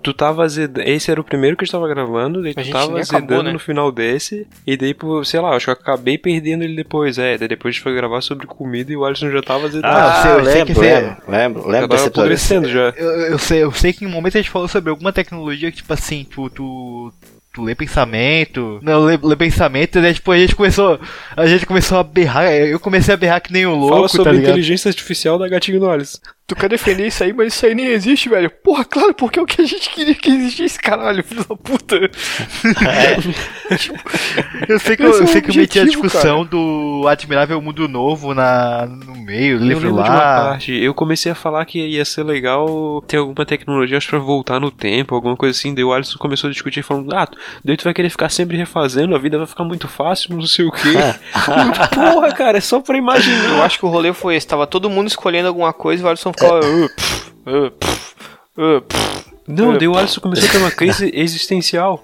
Tu 0.03 0.13
tava 0.13 0.44
azedando. 0.44 0.88
Esse 0.88 1.10
era 1.10 1.20
o 1.20 1.24
primeiro 1.24 1.58
que 1.58 1.63
a 1.63 1.65
gente 1.65 1.72
tava 1.72 1.88
gravando, 1.88 2.44
daí 2.44 2.51
A 2.51 2.53
tu 2.53 2.62
gente 2.62 2.72
tava 2.72 3.00
azedando 3.00 3.17
acabou, 3.25 3.44
né? 3.44 3.51
no 3.51 3.58
final 3.58 3.91
desse, 3.91 4.46
e 4.63 4.77
daí, 4.77 4.96
sei 5.25 5.39
lá, 5.39 5.56
acho 5.56 5.65
que 5.65 5.70
eu 5.72 5.74
acabei 5.74 6.20
perdendo 6.20 6.63
ele 6.63 6.75
depois, 6.75 7.17
é. 7.17 7.36
Daí 7.36 7.48
depois 7.48 7.72
a 7.72 7.74
gente 7.74 7.82
foi 7.84 7.96
gravar 7.96 8.22
sobre 8.22 8.46
comida 8.46 8.91
e 8.91 8.96
o 8.96 9.03
Alisson 9.03 9.32
já 9.32 9.41
tava 9.41 9.65
azedando. 9.65 9.88
Ah, 9.88 10.17
eu 10.17 10.22
sei, 10.22 10.32
eu 10.32 10.46
sei 10.46 10.65
que 10.65 10.79
lembro, 10.79 11.10
lembro, 11.10 11.32
lembro, 11.32 11.67
lembro 11.67 11.88
desse 11.88 12.08
episódio. 12.08 12.26
Apodrecendo 12.27 12.69
já. 12.69 12.93
Eu, 12.96 13.10
eu 13.31 13.39
sei, 13.39 13.63
eu 13.63 13.72
sei 13.72 13.93
que 13.93 14.05
em 14.05 14.07
um 14.07 14.12
momento 14.12 14.38
a 14.38 14.41
gente 14.41 14.51
falou 14.51 14.67
sobre 14.67 14.89
alguma 14.89 15.12
tecnologia 15.12 15.72
que, 15.72 15.77
tipo 15.77 15.93
assim, 15.93 16.25
tu. 16.29 16.50
tu 16.50 17.13
Tu 17.53 17.63
lê 17.63 17.74
pensamento. 17.74 18.79
Não, 18.84 19.03
lê, 19.03 19.17
lê 19.17 19.36
pensamento, 19.36 19.98
e 19.98 20.01
daí 20.01 20.13
tipo, 20.13 20.31
a 20.31 20.38
gente 20.38 20.55
começou. 20.55 21.00
A 21.36 21.48
gente 21.48 21.65
começou 21.65 21.98
a 21.98 22.03
berrar. 22.03 22.53
Eu 22.53 22.79
comecei 22.79 23.12
a 23.12 23.17
berrar 23.17 23.41
que 23.41 23.51
nem 23.51 23.65
um 23.65 23.74
louco, 23.74 23.96
Fala 23.96 24.07
sobre 24.07 24.25
tá 24.25 24.31
ligado? 24.31 24.50
inteligência 24.51 24.89
artificial 24.89 25.39
da 25.39 25.50
gatinho 25.50 25.79
no 25.79 25.89
Alisson. 25.89 26.19
Tu 26.48 26.56
quer 26.56 26.70
defender 26.70 27.06
isso 27.08 27.22
aí, 27.25 27.34
mas 27.34 27.54
isso 27.54 27.66
aí 27.66 27.75
nem 27.75 27.88
existe, 27.88 28.30
velho. 28.30 28.50
Porra, 28.50 28.86
claro, 28.86 29.13
porque 29.13 29.38
é 29.38 29.42
o 29.42 29.46
que 29.46 29.62
a 29.62 29.66
gente 29.66 29.89
queria 29.89 30.16
que 30.16 30.30
existisse, 30.30 30.80
caralho, 30.80 31.22
filho 31.22 31.44
da 31.44 31.56
puta. 31.58 32.00
Eu 34.70 34.80
sei 34.80 34.96
que 34.96 35.04
Esse 35.04 35.20
é 35.20 35.24
eu, 35.24 35.27
sei 35.27 35.42
que 35.42 35.51
eu 35.51 35.56
meti 35.56 35.80
a 35.80 35.84
discussão 35.86 36.46
do 36.46 37.06
Admirável 37.08 37.62
Mundo 37.62 37.88
Novo 37.89 38.34
na, 38.34 38.86
no 38.86 39.13
meio, 39.16 39.58
Eu 39.58 39.60
livro 39.60 39.88
lembro 39.89 40.04
de 40.04 40.10
uma 40.10 40.16
lá. 40.16 40.44
parte. 40.50 40.74
Eu 40.74 40.94
comecei 40.94 41.32
a 41.32 41.36
falar 41.36 41.66
que 41.66 41.86
ia 41.86 42.06
ser 42.06 42.24
legal 42.24 43.04
ter 43.06 43.18
alguma 43.18 43.46
tecnologia 43.46 43.98
acho, 43.98 44.08
pra 44.10 44.20
voltar 44.20 44.60
no 44.60 44.72
tempo, 44.72 45.16
alguma 45.16 45.36
coisa 45.36 45.58
assim. 45.58 45.74
Daí 45.75 45.84
o 45.84 45.92
Alisson 45.92 46.18
começou 46.18 46.50
a 46.50 46.54
discutir 46.54 46.82
falando, 46.82 47.13
ah, 47.13 47.27
daí 47.63 47.75
tu 47.75 47.84
vai 47.84 47.94
querer 47.94 48.10
ficar 48.10 48.30
sempre 48.30 48.56
refazendo, 48.56 49.13
a 49.16 49.20
vida 49.20 49.38
vai 49.38 49.48
ficar 49.48 49.66
muito 49.66 49.88
fácil, 49.89 50.34
não 50.34 50.48
sei 50.48 50.66
o 50.66 50.72
quê. 50.72 50.94
Eu, 50.96 52.13
Porra, 52.13 52.32
cara, 52.32 52.58
é 52.58 52.62
só 52.62 52.80
pra 52.80 52.98
imaginar. 52.98 53.50
Eu 53.50 53.63
acho 53.63 53.80
que 53.80 53.86
o 53.86 53.89
rolê 53.89 54.13
foi 54.13 54.36
esse. 54.36 54.48
Tava 54.48 54.66
todo 54.66 54.89
mundo 54.89 55.08
escolhendo 55.08 55.50
alguma 55.50 55.74
coisa 55.74 56.01
e 56.01 56.06
o 56.06 56.08
Alisson 56.10 56.32
"Ah, 56.41 56.60
pff, 56.96 57.32
ah, 57.46 57.72
pff, 57.79 58.15
ah, 58.58 58.82
pff." 58.88 59.27
Não, 59.48 59.77
daí 59.77 59.88
o 59.88 59.98
Alisson 59.98 60.20
começou 60.20 60.48
a 60.48 60.51
ter 60.51 60.58
uma 60.58 60.72
crise 60.72 61.10
existencial. 61.15 62.03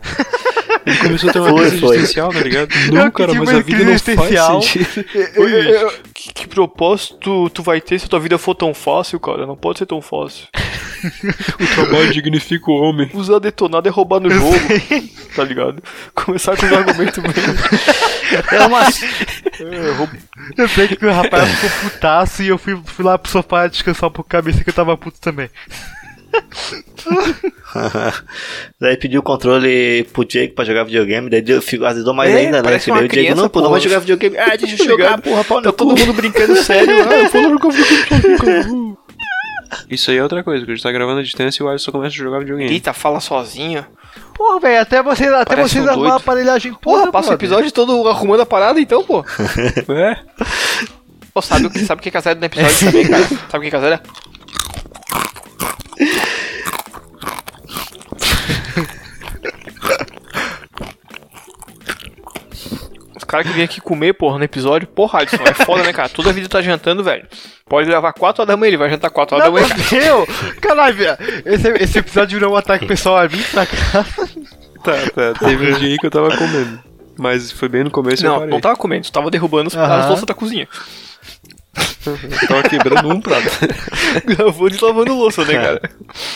Ele 0.85 0.97
começou 0.97 1.29
a 1.29 1.33
ter 1.33 1.39
uma 1.39 1.49
Foi, 1.49 1.59
crise 1.61 1.79
foi. 1.79 1.95
existencial, 1.97 2.29
tá 2.31 2.39
ligado? 2.39 2.69
Não, 2.91 3.11
cara, 3.11 3.33
mas 3.33 3.49
a 3.49 3.59
vida 3.59 3.83
não 3.83 3.91
existencial. 3.91 4.61
faz 4.61 4.71
sentido. 4.71 5.05
É, 5.15 5.85
é, 5.85 5.89
Que, 6.13 6.33
que 6.33 6.47
propósito 6.47 7.15
tu, 7.19 7.49
tu 7.49 7.63
vai 7.63 7.79
ter 7.81 7.99
se 7.99 8.05
a 8.05 8.09
tua 8.09 8.19
vida 8.19 8.37
for 8.37 8.53
tão 8.55 8.73
fácil, 8.73 9.19
cara? 9.19 9.45
Não 9.45 9.55
pode 9.55 9.79
ser 9.79 9.85
tão 9.85 10.01
fácil. 10.01 10.47
O 11.59 11.75
trabalho 11.75 12.11
dignifica 12.13 12.71
o 12.71 12.75
homem. 12.75 13.09
Usar 13.13 13.39
detonado 13.39 13.87
é 13.87 13.91
roubar 13.91 14.19
no 14.21 14.29
jogo, 14.29 14.55
tá 15.35 15.43
ligado? 15.43 15.83
Começar 16.15 16.55
com 16.55 16.65
os 16.65 16.71
argumentos 16.71 17.17
mesmo. 17.21 17.55
É 18.51 18.65
uma. 18.65 18.81
É, 19.59 20.61
Eu 20.61 20.67
sei 20.67 20.87
que 20.87 21.05
o 21.05 21.11
rapaz 21.11 21.49
ficou 21.59 21.89
putaço 21.89 22.43
e 22.43 22.47
eu 22.47 22.57
fui, 22.57 22.79
fui 22.85 23.05
lá 23.05 23.17
pro 23.17 23.31
sofá 23.31 23.67
descansar 23.67 24.09
um 24.09 24.13
pouco 24.13 24.27
a 24.29 24.37
cabeça 24.41 24.63
que 24.63 24.69
eu 24.69 24.73
tava 24.73 24.95
puto 24.97 25.19
também. 25.19 25.49
daí 28.79 28.97
pediu 28.97 29.19
o 29.19 29.23
controle 29.23 30.03
pro 30.13 30.25
Diego 30.25 30.53
pra 30.53 30.65
jogar 30.65 30.83
videogame, 30.83 31.29
daí 31.29 31.41
deu- 31.41 31.61
ficou- 31.61 31.87
azedou 31.87 32.13
mais 32.13 32.31
É, 32.31 32.37
ainda, 32.37 32.61
né? 32.61 32.61
uma 32.61 32.69
daí 32.71 32.77
o 32.77 33.07
Diego 33.07 33.09
criança, 33.09 33.41
não, 33.41 33.49
pô, 33.49 33.61
não 33.61 33.69
vai 33.69 33.79
jogar 33.79 33.99
videogame. 33.99 34.37
Ah, 34.37 34.55
deixa 34.55 34.73
eu 34.73 34.77
Tá 34.83 34.83
jogar, 34.85 35.21
porra, 35.21 35.43
pau 35.43 35.61
Tá 35.61 35.71
cu. 35.71 35.77
todo 35.77 35.97
mundo 35.97 36.13
brincando 36.13 36.55
sério. 36.57 36.93
Ah, 37.07 37.15
eu 37.15 37.29
vou 37.29 37.41
lá 37.43 37.49
jogar 37.71 38.19
videogame. 38.19 38.97
Isso 39.89 40.11
aí 40.11 40.17
é 40.17 40.23
outra 40.23 40.43
coisa, 40.43 40.65
que 40.65 40.71
a 40.71 40.75
gente 40.75 40.83
tá 40.83 40.91
gravando 40.91 41.19
a 41.19 41.23
distância 41.23 41.61
e 41.61 41.65
o 41.65 41.69
Alisson 41.69 41.91
começa 41.91 42.13
a 42.13 42.17
jogar 42.17 42.39
videogame. 42.39 42.71
Eita, 42.71 42.93
fala 42.93 43.19
sozinho. 43.19 43.85
Porra, 44.33 44.59
velho, 44.59 44.81
até 44.81 45.01
vocês, 45.03 45.31
até 45.31 45.55
vocês 45.55 45.85
um 45.85 45.89
arrumar 45.89 46.07
a 46.07 46.09
doido. 46.11 46.21
aparelhagem 46.21 46.73
Porra, 46.73 46.99
toda, 46.99 47.11
passa 47.11 47.31
o 47.31 47.33
episódio 47.33 47.71
todo 47.71 48.07
arrumando 48.07 48.41
a 48.41 48.45
parada 48.45 48.79
então, 48.79 49.03
pô. 49.03 49.23
É? 49.93 50.19
Pô, 51.33 51.41
sabe 51.41 51.65
o 51.65 51.69
que, 51.69 51.79
sabe 51.79 51.99
o 51.99 52.03
que 52.03 52.15
a 52.15 52.21
Zé 52.21 52.35
no 52.35 52.45
episódio 52.45 52.79
também, 52.91 53.07
cara? 53.07 53.23
Sabe 53.49 53.67
o 53.67 53.69
que 53.69 53.75
a 53.75 53.79
Zé 53.79 53.99
Os 63.15 63.23
caras 63.23 63.47
que 63.47 63.53
vêm 63.53 63.63
aqui 63.63 63.81
comer, 63.81 64.13
porra, 64.13 64.37
no 64.37 64.43
episódio, 64.43 64.87
porra, 64.87 65.19
Alisson, 65.19 65.43
é 65.43 65.53
foda, 65.65 65.83
né, 65.83 65.91
cara? 65.93 66.09
Toda 66.09 66.29
a 66.29 66.33
vida 66.33 66.47
tá 66.47 66.61
jantando, 66.61 67.03
velho. 67.03 67.27
Pode 67.73 67.89
levar 67.89 68.13
4 68.13 68.41
horas 68.43 68.47
da 68.53 68.55
manhã, 68.55 68.67
ele 68.69 68.77
vai 68.77 68.89
jantar 68.89 69.09
4 69.09 69.35
horas 69.35 69.47
Não, 69.47 69.53
da 69.55 69.61
manhã. 69.61 69.75
meu, 69.91 70.27
caralho, 70.61 70.95
velho, 70.95 71.17
esse, 71.45 71.67
esse 71.83 71.97
episódio 71.99 72.37
virou 72.37 72.53
um 72.53 72.55
ataque 72.55 72.85
pessoal 72.85 73.17
a 73.17 73.27
mim 73.27 73.41
pra 73.51 73.65
cá. 73.65 74.05
Tá, 74.83 74.93
tá. 75.33 75.39
Teve 75.47 75.71
um 75.73 75.79
dia 75.79 75.87
aí 75.89 75.97
que 75.97 76.05
eu 76.05 76.11
tava 76.11 76.29
comendo. 76.37 76.79
Mas 77.17 77.51
foi 77.51 77.67
bem 77.69 77.83
no 77.83 77.89
começo 77.89 78.23
e 78.23 78.25
eu 78.27 78.31
Não, 78.31 78.37
parei. 78.39 78.53
não 78.53 78.59
tava 78.61 78.75
comendo, 78.75 79.03
tu 79.05 79.11
tava 79.11 79.31
derrubando 79.31 79.69
os- 79.69 79.75
as 79.75 80.07
louças 80.07 80.25
da 80.25 80.33
cozinha. 80.35 80.67
Tava 82.47 82.63
quebrando 82.69 83.09
um 83.09 83.19
prato. 83.19 83.47
Gravando 84.25 84.75
e 84.75 84.79
lavando 84.79 85.15
louça, 85.15 85.43
né, 85.45 85.53
cara? 85.53 85.81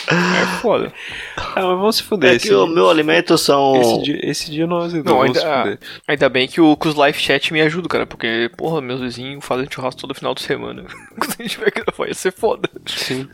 É 0.08 0.60
foda. 0.60 0.92
Ah, 1.36 1.52
mas 1.54 1.78
vamos 1.78 1.96
se 1.96 2.02
fuder. 2.02 2.32
É 2.32 2.36
esse, 2.36 2.48
que 2.48 2.54
o 2.54 2.66
meu 2.66 2.90
alimento 2.90 3.38
são. 3.38 3.80
esse, 3.80 4.02
dia, 4.02 4.20
esse 4.22 4.50
dia 4.50 4.66
nós 4.66 4.92
Não, 4.92 5.02
vamos 5.02 5.24
ainda, 5.26 5.40
se 5.40 5.46
fuder. 5.46 5.78
ainda 6.08 6.28
bem 6.28 6.48
que 6.48 6.60
o, 6.60 6.76
que 6.76 6.88
os 6.88 6.94
live 6.94 7.18
chat 7.18 7.52
me 7.52 7.60
ajudam, 7.60 7.88
cara, 7.88 8.06
porque, 8.06 8.50
porra, 8.56 8.80
meus 8.80 9.00
vizinhos 9.00 9.44
fazem 9.44 9.68
churrasco 9.70 10.00
todo 10.00 10.14
final 10.14 10.34
de 10.34 10.42
semana. 10.42 10.84
Quando 11.18 11.34
a 11.38 11.42
gente 11.42 11.58
vai 11.58 11.70
gravar, 11.70 12.08
ia 12.08 12.14
ser 12.14 12.32
foda. 12.32 12.68
Sim. 12.86 13.28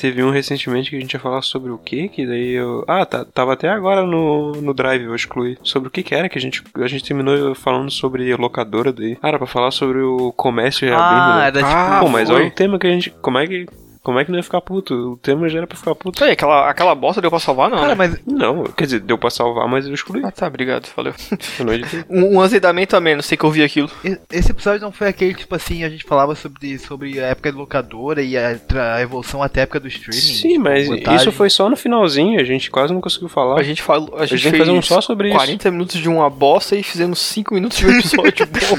Teve 0.00 0.24
um 0.24 0.30
recentemente 0.30 0.88
que 0.88 0.96
a 0.96 0.98
gente 0.98 1.12
ia 1.12 1.20
falar 1.20 1.42
sobre 1.42 1.70
o 1.70 1.76
que, 1.76 2.08
que 2.08 2.26
daí 2.26 2.52
eu. 2.52 2.82
Ah, 2.88 3.04
tá, 3.04 3.22
tava 3.22 3.52
até 3.52 3.68
agora 3.68 4.02
no, 4.06 4.52
no 4.52 4.72
Drive, 4.72 5.04
eu 5.04 5.14
excluí. 5.14 5.58
Sobre 5.62 5.88
o 5.88 5.90
que 5.90 6.02
que 6.02 6.14
era, 6.14 6.26
que 6.26 6.38
a 6.38 6.40
gente, 6.40 6.62
a 6.74 6.86
gente 6.86 7.04
terminou 7.04 7.54
falando 7.54 7.90
sobre 7.90 8.34
locadora 8.34 8.94
daí. 8.94 9.18
Ah, 9.20 9.28
era 9.28 9.36
pra 9.36 9.46
falar 9.46 9.70
sobre 9.70 10.00
o 10.00 10.32
comércio 10.32 10.88
reabrindo, 10.88 11.36
né? 11.36 11.46
era 11.48 11.52
tipo. 11.52 11.66
Ah, 11.66 11.98
Pô, 12.00 12.08
mas 12.08 12.30
foi. 12.30 12.38
olha 12.38 12.48
o 12.48 12.50
tema 12.50 12.78
que 12.78 12.86
a 12.86 12.90
gente. 12.90 13.10
Como 13.20 13.36
é 13.36 13.46
que. 13.46 13.66
Como 14.02 14.18
é 14.18 14.24
que 14.24 14.30
não 14.30 14.38
ia 14.38 14.42
ficar 14.42 14.60
puto? 14.62 14.94
O 15.12 15.16
tema 15.18 15.48
já 15.48 15.58
era 15.58 15.66
pra 15.66 15.76
ficar 15.76 15.94
puto. 15.94 16.24
Aí, 16.24 16.30
aquela, 16.32 16.70
aquela 16.70 16.94
bosta 16.94 17.20
deu 17.20 17.28
pra 17.30 17.38
salvar, 17.38 17.68
não? 17.68 17.76
Cara, 17.78 17.88
né? 17.88 17.94
mas 17.94 18.18
Não, 18.26 18.64
quer 18.64 18.84
dizer, 18.84 19.00
deu 19.00 19.18
pra 19.18 19.28
salvar, 19.28 19.68
mas 19.68 19.86
eu 19.86 19.92
excluí. 19.92 20.22
Ah, 20.24 20.30
tá, 20.30 20.46
obrigado, 20.46 20.88
valeu. 20.96 21.12
Um, 22.08 22.36
um 22.36 22.40
azedamento 22.40 22.96
a 22.96 23.00
menos, 23.00 23.26
sei 23.26 23.36
que 23.36 23.44
eu 23.44 23.50
vi 23.50 23.62
aquilo. 23.62 23.90
e- 24.04 24.18
esse 24.32 24.50
episódio 24.50 24.80
não 24.80 24.90
foi 24.92 25.08
aquele, 25.08 25.34
tipo 25.34 25.54
assim, 25.54 25.84
a 25.84 25.88
gente 25.90 26.04
falava 26.04 26.34
sobre, 26.34 26.78
sobre 26.78 27.20
a 27.20 27.26
época 27.26 27.52
de 27.52 27.58
locadora 27.58 28.22
e 28.22 28.36
a, 28.36 28.58
a 28.94 29.02
evolução 29.02 29.42
até 29.42 29.60
a 29.60 29.62
época 29.64 29.80
do 29.80 29.88
streaming. 29.88 30.20
Sim, 30.20 30.48
tipo, 30.48 30.60
mas 30.60 30.88
vantagem. 30.88 31.16
isso 31.16 31.32
foi 31.32 31.50
só 31.50 31.68
no 31.68 31.76
finalzinho, 31.76 32.40
a 32.40 32.44
gente 32.44 32.70
quase 32.70 32.92
não 32.92 33.00
conseguiu 33.00 33.28
falar. 33.28 33.60
A 33.60 33.62
gente 33.62 33.82
falou. 33.82 34.16
A 34.16 34.26
gente, 34.26 34.42
tem 34.42 34.52
que 34.52 34.56
fez 34.56 34.66
fazer 34.66 34.78
um 34.78 34.82
só 34.82 35.00
sobre 35.00 35.28
isso. 35.28 35.36
40 35.36 35.70
minutos 35.70 36.00
de 36.00 36.08
uma 36.08 36.28
bosta 36.30 36.74
e 36.76 36.82
fizemos 36.82 37.18
5 37.18 37.54
minutos 37.54 37.78
de 37.78 37.86
um 37.86 37.90
episódio 37.98 38.46
bom. 38.48 38.78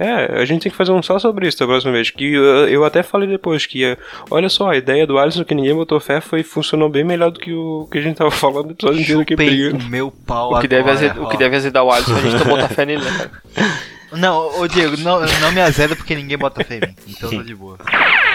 É, 0.00 0.40
a 0.40 0.44
gente 0.46 0.62
tem 0.62 0.72
que 0.72 0.78
fazer 0.78 0.92
um 0.92 1.02
só 1.02 1.18
sobre 1.18 1.46
isso 1.46 1.58
da 1.58 1.66
próxima 1.66 1.92
vez. 1.92 2.08
Que 2.10 2.32
eu, 2.32 2.42
eu 2.68 2.84
até 2.86 3.02
falei 3.02 3.28
depois 3.28 3.66
que, 3.66 3.96
olha 4.30 4.48
só, 4.48 4.70
a 4.70 4.76
ideia 4.76 5.06
do 5.06 5.18
Alisson 5.18 5.44
que 5.44 5.54
ninguém 5.54 5.74
botou 5.74 6.00
fé 6.00 6.22
foi 6.22 6.42
funcionou 6.42 6.88
bem 6.88 7.04
melhor 7.04 7.30
do 7.30 7.38
que 7.38 7.52
o 7.52 7.86
que 7.92 7.98
a 7.98 8.00
gente 8.00 8.16
tava 8.16 8.30
falando 8.30 8.66
no 8.66 8.72
episódio 8.72 9.02
inteiro 9.02 9.20
Chupem 9.20 9.36
briga. 9.36 9.76
o 9.76 9.82
meu 9.82 10.10
pau 10.10 10.54
O 10.54 10.60
que, 10.60 10.66
deve 10.66 10.90
azedar, 10.90 11.22
o 11.22 11.28
que 11.28 11.36
deve 11.36 11.54
azedar 11.54 11.84
o 11.84 11.90
Alisson, 11.92 12.16
a 12.16 12.20
gente 12.20 12.36
não 12.36 12.46
bota 12.46 12.68
fé 12.68 12.86
nele, 12.86 13.04
né, 13.04 13.10
cara? 13.10 13.30
Não, 14.12 14.60
ô 14.60 14.66
Diego, 14.66 14.96
não, 14.96 15.20
não 15.20 15.52
me 15.52 15.60
azeda 15.60 15.94
porque 15.94 16.16
ninguém 16.16 16.36
bota 16.36 16.64
fé 16.64 16.78
em 16.78 16.80
mim. 16.80 16.96
Então 17.06 17.30
tô 17.30 17.42
de 17.44 17.54
boa. 17.54 17.78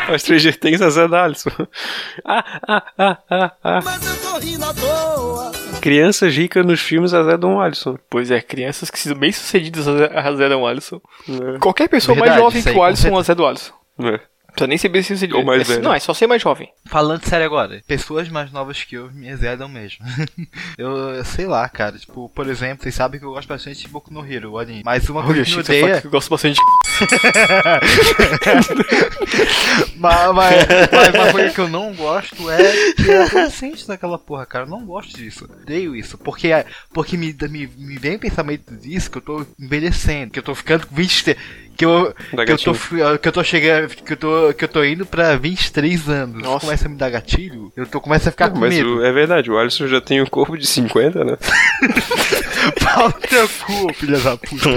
Mas 0.07 0.21
Stranger 0.21 0.57
Things 0.57 0.79
Zé 0.79 1.05
da 1.05 1.25
Alisson. 1.25 1.49
Ah, 2.23 2.45
ah, 2.65 2.83
ah, 2.97 3.17
ah, 3.29 3.51
ah. 3.61 3.81
Mas 3.83 4.07
eu 4.07 4.15
tô 4.21 4.39
rindo 4.39 4.63
à 4.63 4.73
toa. 4.73 5.64
Crianças 5.85 6.35
ricas 6.35 6.65
nos 6.65 6.81
filmes 6.81 7.13
azedam 7.13 7.57
o 7.57 7.61
Alisson. 7.61 7.95
Pois 8.09 8.31
é, 8.31 8.41
crianças 8.41 8.89
que 8.89 8.97
são 8.97 9.15
bem 9.15 9.31
sucedidas 9.31 9.87
azedam 9.87 10.63
o 10.63 10.67
Alisson. 10.67 10.99
É. 11.29 11.59
Qualquer 11.59 11.87
pessoa 11.87 12.17
mais 12.17 12.31
Verdade, 12.31 12.43
jovem 12.43 12.59
isso 12.59 12.71
que 12.71 12.77
o 12.77 12.83
Alisson 12.83 13.15
azeda 13.15 13.43
o 13.43 13.45
Alisson. 13.45 13.73
É. 13.99 14.19
Precisa 14.55 14.67
nem 14.67 14.77
ser 14.77 14.89
bem 14.89 15.03
sucedido. 15.03 15.37
Ou 15.37 15.45
mais 15.45 15.61
É- 15.61 15.65
velho. 15.73 15.83
Não, 15.83 15.93
é 15.93 15.99
só 15.99 16.13
ser 16.13 16.27
mais 16.27 16.41
jovem. 16.41 16.69
Falando 16.85 17.23
sério 17.25 17.45
agora, 17.45 17.81
pessoas 17.85 18.29
mais 18.29 18.51
novas 18.51 18.83
que 18.83 18.95
eu 18.95 19.11
me 19.11 19.29
azedam 19.29 19.67
mesmo. 19.67 20.05
eu, 20.77 20.89
eu 21.15 21.25
sei 21.25 21.45
lá, 21.45 21.67
cara. 21.69 21.97
Tipo, 21.97 22.29
por 22.29 22.47
exemplo, 22.49 22.83
vocês 22.83 22.95
sabem 22.95 23.19
que 23.19 23.25
eu 23.25 23.31
gosto 23.31 23.47
bastante 23.47 23.81
de 23.81 23.87
Boku 23.87 24.13
no 24.13 24.25
Hero, 24.25 24.51
o 24.51 24.59
anime. 24.59 24.81
Mas 24.85 25.07
uma 25.09 25.23
coisa 25.23 25.43
que 25.43 25.49
me 25.49 25.55
você 25.63 25.79
fala 25.79 25.83
odeia. 25.85 26.01
que 26.01 26.07
eu 26.07 26.11
gosto 26.11 26.29
bastante 26.29 26.55
de... 26.55 26.61
mas, 29.97 30.33
mas, 30.33 30.67
mas 30.91 31.09
uma 31.13 31.31
coisa 31.31 31.53
que 31.53 31.59
eu 31.59 31.67
não 31.69 31.93
gosto 31.93 32.49
é 32.49 32.93
que 32.93 33.11
é 33.11 33.23
adolescente 33.23 33.87
daquela 33.87 34.17
porra, 34.17 34.45
cara. 34.45 34.65
Eu 34.65 34.69
não 34.69 34.85
gosto 34.85 35.17
disso. 35.17 35.45
Odeio 35.45 35.95
isso. 35.95 36.17
Porque, 36.17 36.49
porque 36.93 37.17
me, 37.17 37.35
me, 37.49 37.67
me 37.67 37.97
vem 37.97 38.15
o 38.15 38.19
pensamento 38.19 38.75
disso 38.75 39.11
que 39.11 39.17
eu 39.17 39.21
tô 39.21 39.45
envelhecendo, 39.59 40.31
que 40.31 40.39
eu 40.39 40.43
tô 40.43 40.55
ficando 40.55 40.87
com 40.87 40.95
23. 40.95 41.37
Que 41.77 41.83
eu, 41.85 42.13
que 42.45 42.51
eu, 42.53 42.57
tô, 42.57 42.73
que 43.19 43.27
eu 43.27 43.31
tô 43.31 43.43
chegando. 43.43 43.89
Que 43.89 44.13
eu 44.13 44.17
tô, 44.17 44.53
que 44.53 44.63
eu 44.63 44.67
tô 44.69 44.83
indo 44.83 45.05
pra 45.05 45.35
23 45.35 46.07
anos. 46.09 46.41
Nossa. 46.41 46.65
Começa 46.65 46.85
a 46.87 46.89
me 46.89 46.95
dar 46.95 47.09
gatilho, 47.09 47.71
eu 47.75 47.85
tô, 47.85 47.99
começo 47.99 48.27
a 48.29 48.31
ficar 48.31 48.49
com 48.49 48.59
Mas 48.59 48.73
medo. 48.73 48.97
o- 48.99 49.05
é 49.05 49.11
verdade, 49.11 49.51
o 49.51 49.57
Alisson 49.57 49.87
já 49.87 49.99
tem 49.99 50.21
um 50.21 50.25
corpo 50.25 50.57
de 50.57 50.65
50, 50.65 51.23
né? 51.25 51.37
Pau 52.83 53.07
no 53.07 53.13
teu 53.27 53.47
cu, 53.65 53.93
filha 53.93 54.17
da 54.19 54.37
puta. 54.37 54.69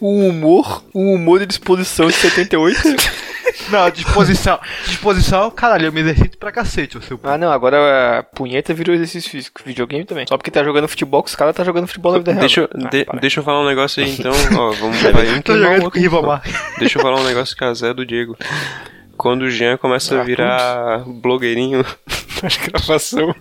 O 0.00 0.28
humor, 0.28 0.84
o 0.92 1.14
humor 1.14 1.40
de 1.40 1.46
disposição 1.46 2.06
de 2.08 2.14
78. 2.14 2.78
Não, 3.70 3.90
disposição. 3.90 4.58
Disposição, 4.86 5.50
caralho, 5.50 5.86
eu 5.86 5.92
me 5.92 6.00
exercito 6.00 6.36
pra 6.38 6.50
cacete, 6.52 6.98
o 6.98 7.02
seu 7.02 7.18
ah, 7.24 7.38
não, 7.38 7.50
agora 7.52 8.18
a 8.18 8.22
punheta 8.22 8.72
virou 8.74 8.94
exercício 8.94 9.30
físico. 9.30 9.60
Videogame 9.64 10.04
também. 10.04 10.26
Só 10.28 10.36
porque 10.36 10.50
tá 10.50 10.62
jogando 10.64 10.88
futebol, 10.88 11.22
que 11.22 11.28
os 11.30 11.36
caras 11.36 11.54
tá 11.54 11.64
jogando 11.64 11.86
futebol 11.86 12.12
na 12.12 12.18
vida 12.18 12.32
real. 12.32 12.40
Deixa, 12.40 12.60
eu- 12.62 12.68
Ah, 12.74 12.88
de- 12.88 13.06
deixa 13.20 13.40
eu 13.40 13.44
falar 13.44 13.60
um 13.62 13.66
negócio 13.66 14.02
aí 14.02 14.10
então. 14.12 14.32
Ó, 14.58 14.70
vamos 14.72 15.00
vai 15.02 15.12
um 15.26 15.42
jogando 15.60 15.80
com 15.80 15.82
outro, 15.84 16.00
então. 16.00 16.42
Deixa 16.78 16.98
eu 16.98 17.02
falar 17.02 17.20
um 17.20 17.24
negócio 17.24 17.56
que 17.56 17.64
a 17.64 17.72
Zé 17.74 17.94
do 17.94 18.04
Diego. 18.04 18.36
Quando 19.16 19.42
o 19.42 19.50
Jean 19.50 19.76
começa 19.76 20.16
a 20.16 20.20
Ah, 20.20 20.24
virar 20.24 21.02
blogueirinho 21.06 21.84
nas 22.42 22.56
gravação. 22.56 23.34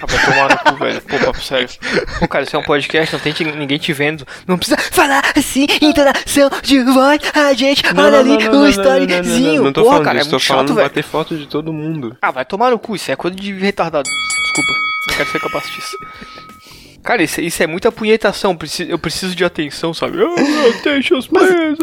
Ah, 0.00 0.06
vai 0.06 0.24
tomar 0.24 0.48
no 0.50 0.58
cu, 0.72 0.84
velho. 0.84 1.02
Pô, 1.02 1.18
papo 1.18 1.40
sério. 1.42 1.68
Pô, 2.20 2.28
cara, 2.28 2.44
isso 2.44 2.54
é 2.54 2.58
um 2.58 2.62
podcast, 2.62 3.12
não 3.14 3.20
tem 3.20 3.32
te- 3.32 3.44
ninguém 3.44 3.78
te 3.78 3.92
vendo. 3.92 4.26
Não 4.46 4.56
precisa 4.56 4.76
falar 4.78 5.22
assim, 5.36 5.66
entonação 5.82 6.50
de 6.62 6.82
voz. 6.84 7.20
A 7.34 7.52
gente, 7.52 7.82
olha 7.96 8.20
ali 8.20 8.48
o 8.48 8.66
storyzinho. 8.68 9.64
Não 9.64 9.72
tô 9.72 9.82
Porra, 9.82 9.92
falando 9.96 10.04
cara, 10.04 10.18
disso, 10.18 10.28
é 10.28 10.30
tô 10.30 10.36
muito 10.36 10.46
falando 10.46 10.66
chato, 10.68 10.76
velho. 10.76 10.88
bater 10.88 11.02
foto 11.04 11.36
de 11.36 11.46
todo 11.46 11.72
mundo. 11.72 12.16
Ah, 12.22 12.30
vai 12.30 12.44
tomar 12.44 12.70
no 12.70 12.78
cu, 12.78 12.94
isso 12.96 13.10
é 13.10 13.16
coisa 13.16 13.36
de 13.36 13.52
retardado. 13.54 14.08
Desculpa, 14.44 14.72
não 15.08 15.16
quero 15.16 15.30
ser 15.30 15.40
capaz 15.40 15.64
disso. 15.66 15.96
Cara, 17.02 17.22
isso, 17.22 17.40
isso 17.40 17.62
é 17.62 17.66
muita 17.66 17.90
punhetação, 17.90 18.56
eu 18.88 18.98
preciso 18.98 19.34
de 19.34 19.44
atenção, 19.44 19.94
sabe? 19.94 20.18
Ah, 20.22 20.68
attention, 20.78 21.20
please. 21.22 21.76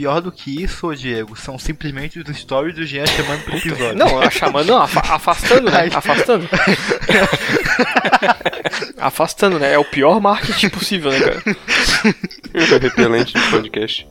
Pior 0.00 0.22
do 0.22 0.32
que 0.32 0.62
isso, 0.62 0.86
ô 0.86 0.94
Diego, 0.94 1.36
são 1.36 1.58
simplesmente 1.58 2.18
os 2.18 2.36
stories 2.38 2.74
do 2.74 2.86
Jean 2.86 3.04
chamando 3.04 3.42
pro 3.44 3.54
episódio. 3.58 3.96
Não, 3.96 4.18
a 4.18 4.30
chamando, 4.30 4.68
não, 4.68 4.80
afa- 4.80 5.14
afastando, 5.14 5.70
né? 5.70 5.90
Afastando. 5.92 6.48
afastando, 8.96 9.58
né? 9.58 9.74
É 9.74 9.78
o 9.78 9.84
pior 9.84 10.18
marketing 10.18 10.70
possível, 10.70 11.10
né, 11.10 11.20
cara? 11.20 11.42
Repelente 12.80 13.34
de 13.34 13.50
podcast. 13.50 14.08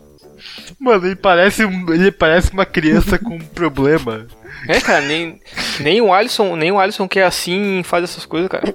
Mano, 0.79 1.07
ele 1.07 1.15
parece, 1.15 1.65
um- 1.65 1.91
ele 1.91 2.11
parece 2.11 2.51
uma 2.51 2.67
criança 2.67 3.17
com 3.17 3.37
um 3.37 3.39
problema. 3.39 4.27
É, 4.67 4.79
cara, 4.79 5.01
nem, 5.01 5.41
nem 5.79 6.01
o 6.01 6.13
Alisson, 6.13 6.55
nem 6.55 6.71
o 6.71 6.79
Alisson 6.79 7.07
que 7.07 7.19
é 7.19 7.23
assim 7.23 7.81
faz 7.83 8.03
essas 8.03 8.27
coisas, 8.27 8.47
cara. 8.47 8.71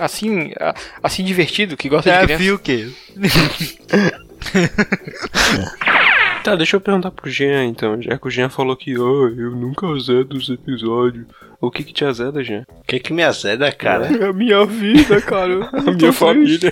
Assim, 0.00 0.52
a- 0.60 0.72
assim 1.02 1.24
divertido, 1.24 1.76
que 1.76 1.88
gosta 1.88 2.10
de 2.10 2.16
É, 2.16 2.22
criança. 2.22 2.42
viu 2.44 2.54
o 2.54 2.58
quê? 2.60 2.90
Tá, 6.44 6.54
deixa 6.54 6.76
eu 6.76 6.80
perguntar 6.80 7.10
pro 7.10 7.30
Jean 7.30 7.64
então. 7.64 8.02
Já 8.02 8.18
que 8.18 8.28
o 8.28 8.30
Jean 8.30 8.50
falou 8.50 8.76
que, 8.76 8.98
oh, 8.98 9.28
eu 9.28 9.52
nunca 9.52 9.86
azedo 9.86 10.36
os 10.36 10.50
episódios. 10.50 11.24
O 11.58 11.70
que 11.70 11.82
que 11.82 11.94
te 11.94 12.04
azeda, 12.04 12.44
Jean? 12.44 12.66
O 12.68 12.84
que 12.86 13.00
que 13.00 13.14
me 13.14 13.22
azeda, 13.22 13.72
cara? 13.72 14.14
É 14.14 14.26
a 14.26 14.32
minha 14.34 14.66
vida, 14.66 15.22
cara. 15.22 15.70
A 15.72 15.90
minha 15.90 16.12
família. 16.12 16.70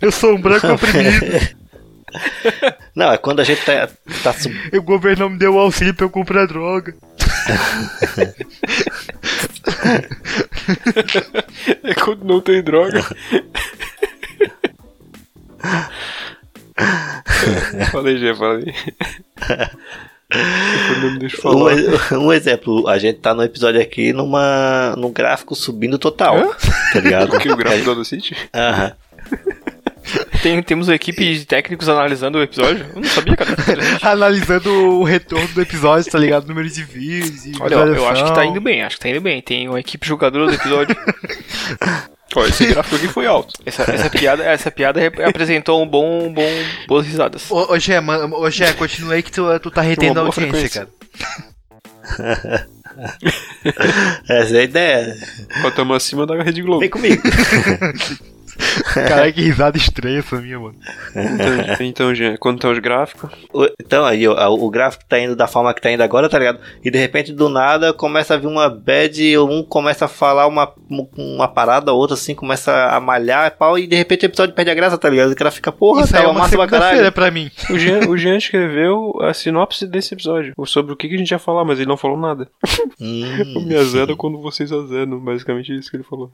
Eu 0.00 0.10
sou 0.10 0.34
um 0.34 0.40
branco 0.40 0.66
oprimido. 0.72 1.26
Não, 2.94 3.12
é 3.12 3.18
quando 3.18 3.40
a 3.40 3.44
gente 3.44 3.62
tá, 3.66 3.86
tá 4.22 4.32
sub... 4.32 4.54
o 4.72 4.82
governo 4.82 5.24
não 5.24 5.30
me 5.30 5.38
deu 5.38 5.58
auxílio 5.58 5.92
pra 5.92 6.06
eu 6.06 6.10
comprar 6.10 6.46
droga. 6.46 6.94
É 11.82 11.92
quando 11.94 12.24
não 12.24 12.40
tem 12.40 12.62
droga. 12.62 13.04
Falei, 17.90 18.16
Jean, 18.18 18.34
falei. 18.34 18.74
Um, 22.12 22.18
um 22.26 22.32
exemplo, 22.32 22.88
a 22.88 22.98
gente 22.98 23.20
tá 23.20 23.34
no 23.34 23.42
episódio 23.42 23.80
aqui 23.80 24.12
numa, 24.12 24.94
num 24.96 25.12
gráfico 25.12 25.54
subindo 25.54 25.98
total, 25.98 26.54
tá 26.92 27.00
ligado? 27.00 27.34
O 27.34 27.38
que 27.38 27.50
o 27.50 27.56
gráfico 27.56 27.84
do 27.84 27.90
Audacity? 27.90 28.36
Aham. 28.52 28.92
Tem, 30.42 30.62
temos 30.62 30.88
uma 30.88 30.94
equipe 30.94 31.34
de 31.34 31.46
técnicos 31.46 31.88
analisando 31.88 32.38
o 32.38 32.42
episódio. 32.42 32.84
Eu 32.94 33.00
não 33.00 33.08
sabia, 33.08 33.36
cara. 33.36 33.50
Analisando 34.12 34.70
o 34.70 35.02
retorno 35.02 35.48
do 35.48 35.62
episódio, 35.62 36.10
tá 36.10 36.18
ligado? 36.18 36.46
Número 36.46 36.68
de 36.68 36.84
views. 36.84 37.46
e 37.46 37.52
Olha, 37.58 37.74
eu, 37.74 38.06
acho 38.08 38.24
que 38.24 38.34
tá 38.34 38.44
indo 38.44 38.60
bem, 38.60 38.82
acho 38.82 38.96
que 38.96 39.02
tá 39.02 39.08
indo 39.08 39.22
bem. 39.22 39.40
Tem 39.40 39.68
uma 39.68 39.80
equipe 39.80 40.06
jogadora 40.06 40.46
do 40.46 40.52
episódio. 40.52 40.94
Ó, 42.34 42.46
esse 42.46 42.66
gráfico 42.72 42.96
aqui 42.96 43.08
foi 43.08 43.26
alto. 43.26 43.54
Essa, 43.64 43.82
essa 43.90 44.10
piada, 44.10 44.44
essa 44.44 44.70
piada 44.70 45.00
apresentou 45.26 45.82
um 45.82 45.86
bom, 45.86 46.26
um 46.26 46.32
bom, 46.32 46.48
boas 46.86 47.06
risadas. 47.06 47.50
Ô, 47.50 47.72
ô 47.72 47.78
Gé, 47.78 48.00
mano, 48.00 48.36
ô 48.36 48.50
Gé, 48.50 48.72
continua 48.72 49.14
aí 49.14 49.22
que 49.22 49.32
tu, 49.32 49.58
tu 49.60 49.70
tá 49.70 49.80
retendo 49.80 50.20
a 50.20 50.24
audiência, 50.24 50.50
frequência. 50.50 50.88
cara. 52.02 52.68
Essa 54.28 54.56
é 54.56 54.60
a 54.60 54.62
ideia. 54.62 55.16
Ó, 55.64 55.70
tamo 55.70 55.94
acima 55.94 56.26
da 56.26 56.40
Rede 56.42 56.62
Globo. 56.62 56.80
Vem 56.80 56.90
comigo. 56.90 57.22
Caralho, 58.94 59.32
que 59.32 59.40
risada 59.42 59.76
estranha 59.76 60.18
essa 60.18 60.36
minha, 60.40 60.58
mano. 60.58 60.76
Então, 61.14 61.86
então 61.86 62.14
Jean, 62.14 62.36
quando 62.36 62.58
tá 62.60 62.68
os 62.68 62.78
gráficos, 62.78 63.30
O- 63.52 63.68
Então 63.80 64.04
aí, 64.04 64.26
ó, 64.26 64.50
o 64.54 64.70
gráfico 64.70 65.04
tá 65.08 65.18
indo 65.18 65.36
da 65.36 65.46
forma 65.46 65.72
que 65.74 65.80
tá 65.80 65.90
indo 65.90 66.02
agora, 66.02 66.28
tá 66.28 66.38
ligado? 66.38 66.58
E 66.84 66.90
de 66.90 66.98
repente, 66.98 67.32
do 67.32 67.48
nada, 67.48 67.92
começa 67.92 68.34
a 68.34 68.36
vir 68.36 68.46
uma 68.46 68.68
bad, 68.68 69.38
um 69.38 69.62
começa 69.62 70.04
a 70.06 70.08
falar 70.08 70.46
uma, 70.46 70.72
uma 71.16 71.48
parada, 71.48 71.92
outro 71.92 72.14
assim, 72.14 72.34
começa 72.34 72.72
a 72.88 73.00
malhar 73.00 73.46
e 73.48 73.50
pau, 73.50 73.78
e 73.78 73.86
de 73.86 73.96
repente 73.96 74.24
o 74.24 74.26
episódio 74.26 74.54
perde 74.54 74.70
a 74.70 74.74
graça, 74.74 74.98
tá 74.98 75.08
ligado? 75.08 75.30
O 75.32 75.36
cara 75.36 75.50
fica, 75.50 75.70
porra, 75.72 76.04
Isso 76.04 76.14
aí 76.14 76.20
é 76.20 76.22
tava 76.24 76.32
uma 76.34 76.40
massa 76.40 76.56
pra 76.56 76.66
caralho. 76.66 77.12
pra 77.12 77.30
mim. 77.30 77.50
o 77.70 77.78
Jean, 77.78 78.00
o 78.08 78.16
Jean 78.16 78.36
escreveu 78.36 79.12
a 79.22 79.32
sinopse 79.34 79.86
desse 79.86 80.14
episódio. 80.14 80.52
Sobre 80.66 80.92
o 80.92 80.96
que, 80.96 81.08
que 81.08 81.14
a 81.14 81.18
gente 81.18 81.30
ia 81.30 81.38
falar, 81.38 81.64
mas 81.64 81.78
ele 81.78 81.88
não 81.88 81.96
falou 81.96 82.18
nada. 82.18 82.48
O 83.00 83.04
Hum, 83.04 83.64
me 83.66 83.76
azeda 83.76 84.14
quando 84.16 84.40
vocês 84.40 84.72
azedam. 84.72 85.18
Basicamente 85.20 85.74
isso 85.76 85.90
que 85.90 85.96
ele 85.96 86.04
falou. 86.04 86.32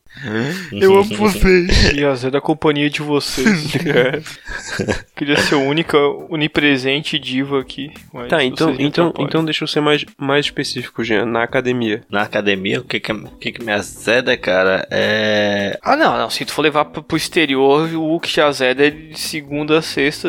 Eu 0.73 0.95
amo 0.99 1.17
vocês. 1.17 1.93
E 1.93 2.05
da 2.31 2.41
companhia 2.41 2.89
de 2.89 3.03
vocês. 3.03 3.75
É. 3.77 4.21
Queria 5.17 5.37
ser 5.37 5.55
a 5.55 5.59
única 5.59 5.99
onipresente 6.29 7.19
diva 7.19 7.61
aqui. 7.61 7.93
mas 8.13 8.29
Tá, 8.29 8.43
então, 8.43 8.75
então, 8.79 9.13
então 9.19 9.45
deixa 9.45 9.65
eu 9.65 9.69
ser 9.69 9.81
mais, 9.81 10.05
mais 10.17 10.47
específico, 10.47 11.05
Jean. 11.05 11.27
Na 11.27 11.43
academia. 11.43 12.03
Na 12.11 12.23
academia, 12.23 12.81
o 12.81 12.85
que 12.85 13.01
que, 13.01 13.13
o 13.13 13.29
que 13.39 13.53
que 13.53 13.65
me 13.65 13.73
azeda, 13.73 14.37
cara, 14.37 14.87
é... 14.91 15.79
Ah, 15.83 15.97
não, 15.97 16.17
não. 16.17 16.31
Se 16.31 16.45
tu 16.45 16.53
for 16.53 16.63
levar 16.63 16.87
pro, 16.87 17.03
pro 17.03 17.17
exterior, 17.17 17.89
o 17.95 18.19
que 18.21 18.29
te 18.31 18.41
azeda 18.41 18.87
é 18.87 18.91
de 18.91 19.19
segunda 19.19 19.79
a 19.79 19.83
sexta 19.83 20.29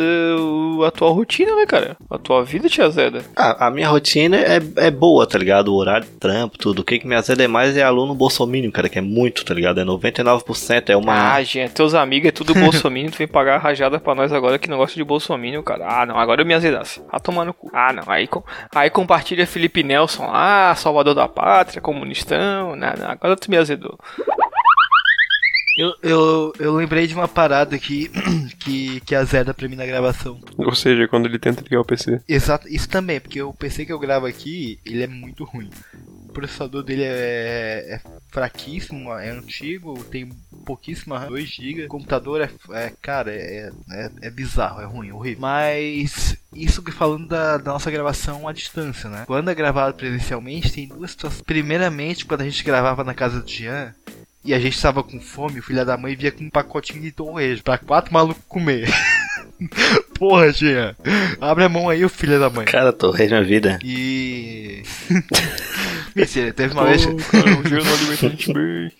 a 0.86 0.92
tua 0.92 1.10
rotina, 1.12 1.56
né, 1.56 1.66
cara? 1.66 1.98
A 2.10 2.18
tua 2.18 2.44
vida 2.44 2.68
te 2.68 2.82
azeda. 2.82 3.24
Ah, 3.36 3.68
a 3.68 3.72
minha 3.72 3.88
rotina 3.88 4.38
é, 4.38 4.60
é 4.78 4.92
boa, 4.92 5.28
tá 5.28 5.38
ligado? 5.38 5.70
O 5.70 5.76
horário 5.76 6.06
de 6.06 6.14
trampo, 6.14 6.58
tudo. 6.58 6.80
O 6.80 6.84
que 6.84 7.00
que 7.00 7.08
me 7.08 7.16
azeda 7.16 7.44
é 7.44 7.48
mais 7.48 7.78
é 7.78 7.84
aluno 7.84 8.16
bolsominion, 8.16 8.72
cara, 8.72 8.90
que 8.90 9.00
é 9.00 9.02
muito, 9.02 9.46
tá 9.46 9.54
ligado? 9.54 9.80
É 9.80 9.86
99%, 9.86 10.90
é 10.90 10.98
uma... 10.98 11.34
Ah, 11.34 11.44
gente, 11.44 11.72
teus 11.74 11.91
amigos 11.94 12.30
é 12.30 12.32
tudo 12.32 12.54
bolsominion, 12.54 13.10
tu 13.12 13.18
vem 13.18 13.28
pagar 13.28 13.56
a 13.56 13.60
rajada 13.60 14.00
pra 14.00 14.16
nós 14.16 14.32
agora 14.34 14.58
que 14.60 14.70
não 14.70 14.78
gosta 14.78 14.96
de 14.96 15.04
bolsominion, 15.04 15.62
cara. 15.64 15.86
Ah, 16.02 16.06
não, 16.06 16.18
agora 16.18 16.42
eu 16.42 16.46
me 16.46 16.54
azedasse. 16.54 17.02
Ah, 17.12 17.20
tomar 17.20 17.46
no 17.46 17.54
cu. 17.54 17.70
Ah, 17.74 17.92
não, 17.94 18.04
aí, 18.08 18.28
com- 18.28 18.44
aí 18.74 18.90
compartilha 18.90 19.46
Felipe 19.48 19.84
Nelson 19.84 20.28
lá, 20.28 20.74
salvador 20.76 21.14
da 21.16 21.28
pátria, 21.28 21.82
comunistão. 21.82 22.76
Não, 22.76 22.94
não, 22.94 23.10
agora 23.12 23.36
tu 23.36 23.50
me 23.50 23.58
azedou. 23.58 23.98
Eu, 25.78 25.94
eu, 26.04 26.54
eu 26.60 26.74
lembrei 26.76 27.08
de 27.08 27.16
uma 27.16 27.30
parada 27.30 27.76
aqui 27.78 28.12
que, 28.60 29.00
que 29.02 29.16
azeda 29.16 29.54
pra 29.54 29.70
mim 29.70 29.78
na 29.78 29.86
gravação. 29.86 30.38
Ou 30.58 30.76
seja, 30.76 31.08
quando 31.08 31.28
ele 31.28 31.40
tenta 31.40 31.62
ligar 31.64 31.80
o 31.80 31.86
PC. 31.86 32.22
Exato, 32.28 32.68
isso 32.68 32.90
também, 32.90 33.22
porque 33.22 33.42
o 33.42 33.54
PC 33.54 33.86
que 33.86 33.94
eu 33.94 33.98
gravo 34.00 34.26
aqui, 34.26 34.80
ele 34.86 35.02
é 35.02 35.08
muito 35.08 35.46
ruim. 35.46 35.70
O 36.30 36.34
processador 36.34 36.84
dele 36.84 37.04
é, 37.04 37.96
é 37.96 38.02
fraquíssimo, 38.30 39.14
é 39.14 39.30
antigo, 39.30 40.02
tem 40.06 40.30
pouquíssima 40.62 41.20
RAM, 41.20 41.28
2 41.28 41.50
GB. 41.50 41.88
Computador 41.88 42.42
é, 42.42 42.50
é 42.72 42.94
cara, 43.02 43.32
é, 43.32 43.72
é, 43.92 44.12
é 44.22 44.30
bizarro, 44.30 44.82
é 44.82 44.86
ruim, 44.86 45.10
é 45.10 45.14
horrível. 45.14 45.42
Mas 45.42 46.38
isso 46.54 46.84
que 46.84 46.92
falando 46.92 47.28
da, 47.28 47.58
da 47.58 47.72
nossa 47.72 47.92
gravação 47.92 48.48
à 48.48 48.54
distância, 48.54 49.10
né? 49.10 49.24
Quando 49.26 49.50
é 49.50 49.56
gravado 49.56 49.96
presencialmente, 49.96 50.72
tem 50.72 50.88
duas 50.88 51.12
situações. 51.12 51.42
Primeiramente, 51.42 52.26
quando 52.26 52.42
a 52.42 52.46
gente 52.46 52.64
gravava 52.64 53.04
na 53.04 53.14
casa 53.14 53.42
do 53.42 53.50
Jean, 53.50 53.94
e 54.44 54.54
a 54.54 54.60
gente 54.60 54.82
tava 54.82 55.04
com 55.04 55.20
fome, 55.20 55.60
o 55.60 55.64
filho 55.64 55.86
da 55.86 55.98
mãe 55.98 56.16
via 56.16 56.32
com 56.32 56.44
um 56.44 56.50
pacotinho 56.50 57.02
de 57.02 57.12
torresmo 57.12 57.64
pra 57.64 57.78
quatro 57.78 58.12
malucos 58.12 58.44
comer. 58.48 58.90
Porra, 60.18 60.52
Jean. 60.52 60.96
Abre 61.40 61.64
a 61.64 61.70
mão 61.70 61.90
aí, 61.90 62.04
o 62.04 62.10
filho 62.10 62.40
da 62.40 62.50
mãe. 62.50 62.66
Cara, 62.66 62.92
tô 62.92 63.12
rei 63.12 63.28
minha 63.28 63.44
vida. 63.44 63.80
E. 63.84 64.84
Mentira, 66.16 66.54
teve 66.54 66.74
uma 66.74 66.86
vez. 66.86 67.06
O 67.06 67.68
Gil 67.68 67.84
não 67.84 67.94
alimenta 67.94 68.26
a 68.26 68.30
gente 68.30 68.52
bem. 68.54 68.92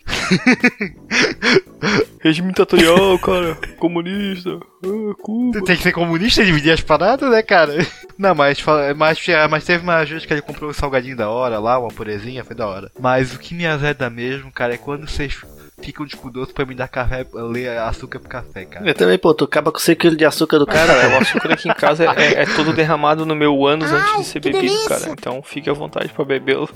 Regime 2.20 2.50
ditatorial, 2.50 3.18
cara. 3.20 3.56
Comunista. 3.78 4.60
Ah, 4.86 5.14
Cuba. 5.22 5.64
Tem 5.64 5.76
que 5.76 5.84
ser 5.84 5.92
comunista 5.92 6.42
e 6.42 6.46
dividir 6.46 6.72
as 6.72 6.82
paradas, 6.82 7.30
né, 7.30 7.42
cara? 7.42 7.74
Não, 8.18 8.36
mas, 8.36 8.64
mas, 8.96 9.20
mas 9.50 9.66
teve 9.66 9.84
uma 9.84 10.04
vez 10.06 10.26
que 10.26 10.34
ele 10.34 10.42
comprou 10.42 10.70
um 10.70 10.74
salgadinho 10.74 11.18
da 11.18 11.30
hora 11.30 11.60
lá, 11.60 11.80
uma 11.80 11.90
purezinha, 11.90 12.44
foi 12.44 12.56
da 12.56 12.68
hora. 12.68 12.92
Mas 13.00 13.34
o 13.34 13.40
que 13.40 13.54
me 13.56 13.66
azeda 13.66 14.10
mesmo, 14.10 14.52
cara, 14.52 14.76
é 14.76 14.78
quando 14.78 15.08
vocês 15.10 15.42
ficam 15.82 16.06
de 16.06 16.16
cuidadoso 16.16 16.54
pra 16.54 16.66
me 16.66 16.76
dar 16.76 16.88
café, 16.88 17.26
ler 17.34 17.78
açúcar 17.80 18.20
pro 18.20 18.30
café, 18.30 18.66
cara. 18.66 18.88
Eu 18.88 18.94
também, 18.94 19.18
pô, 19.18 19.34
tu 19.34 19.46
acaba 19.46 19.72
com 19.72 19.80
100 19.80 19.96
kg 19.96 20.16
de 20.16 20.26
açúcar 20.26 20.60
do 20.60 20.66
cara. 20.66 20.94
Cara, 20.94 21.16
o 21.16 21.18
açúcar 21.22 21.54
aqui 21.54 21.70
em 21.70 21.74
casa 21.74 22.06
é, 22.06 22.42
é 22.42 22.46
todo 22.56 22.74
derramado 22.74 23.26
no 23.26 23.36
meu 23.36 23.66
ânus 23.66 23.92
antes 23.92 24.18
de 24.18 24.24
ser 24.26 24.40
bebido, 24.40 24.84
cara. 24.88 25.10
Então 25.10 25.42
fique 25.44 25.70
à 25.70 25.74
vontade 25.74 26.10
pra 26.10 26.24
bebê-lo. 26.26 26.70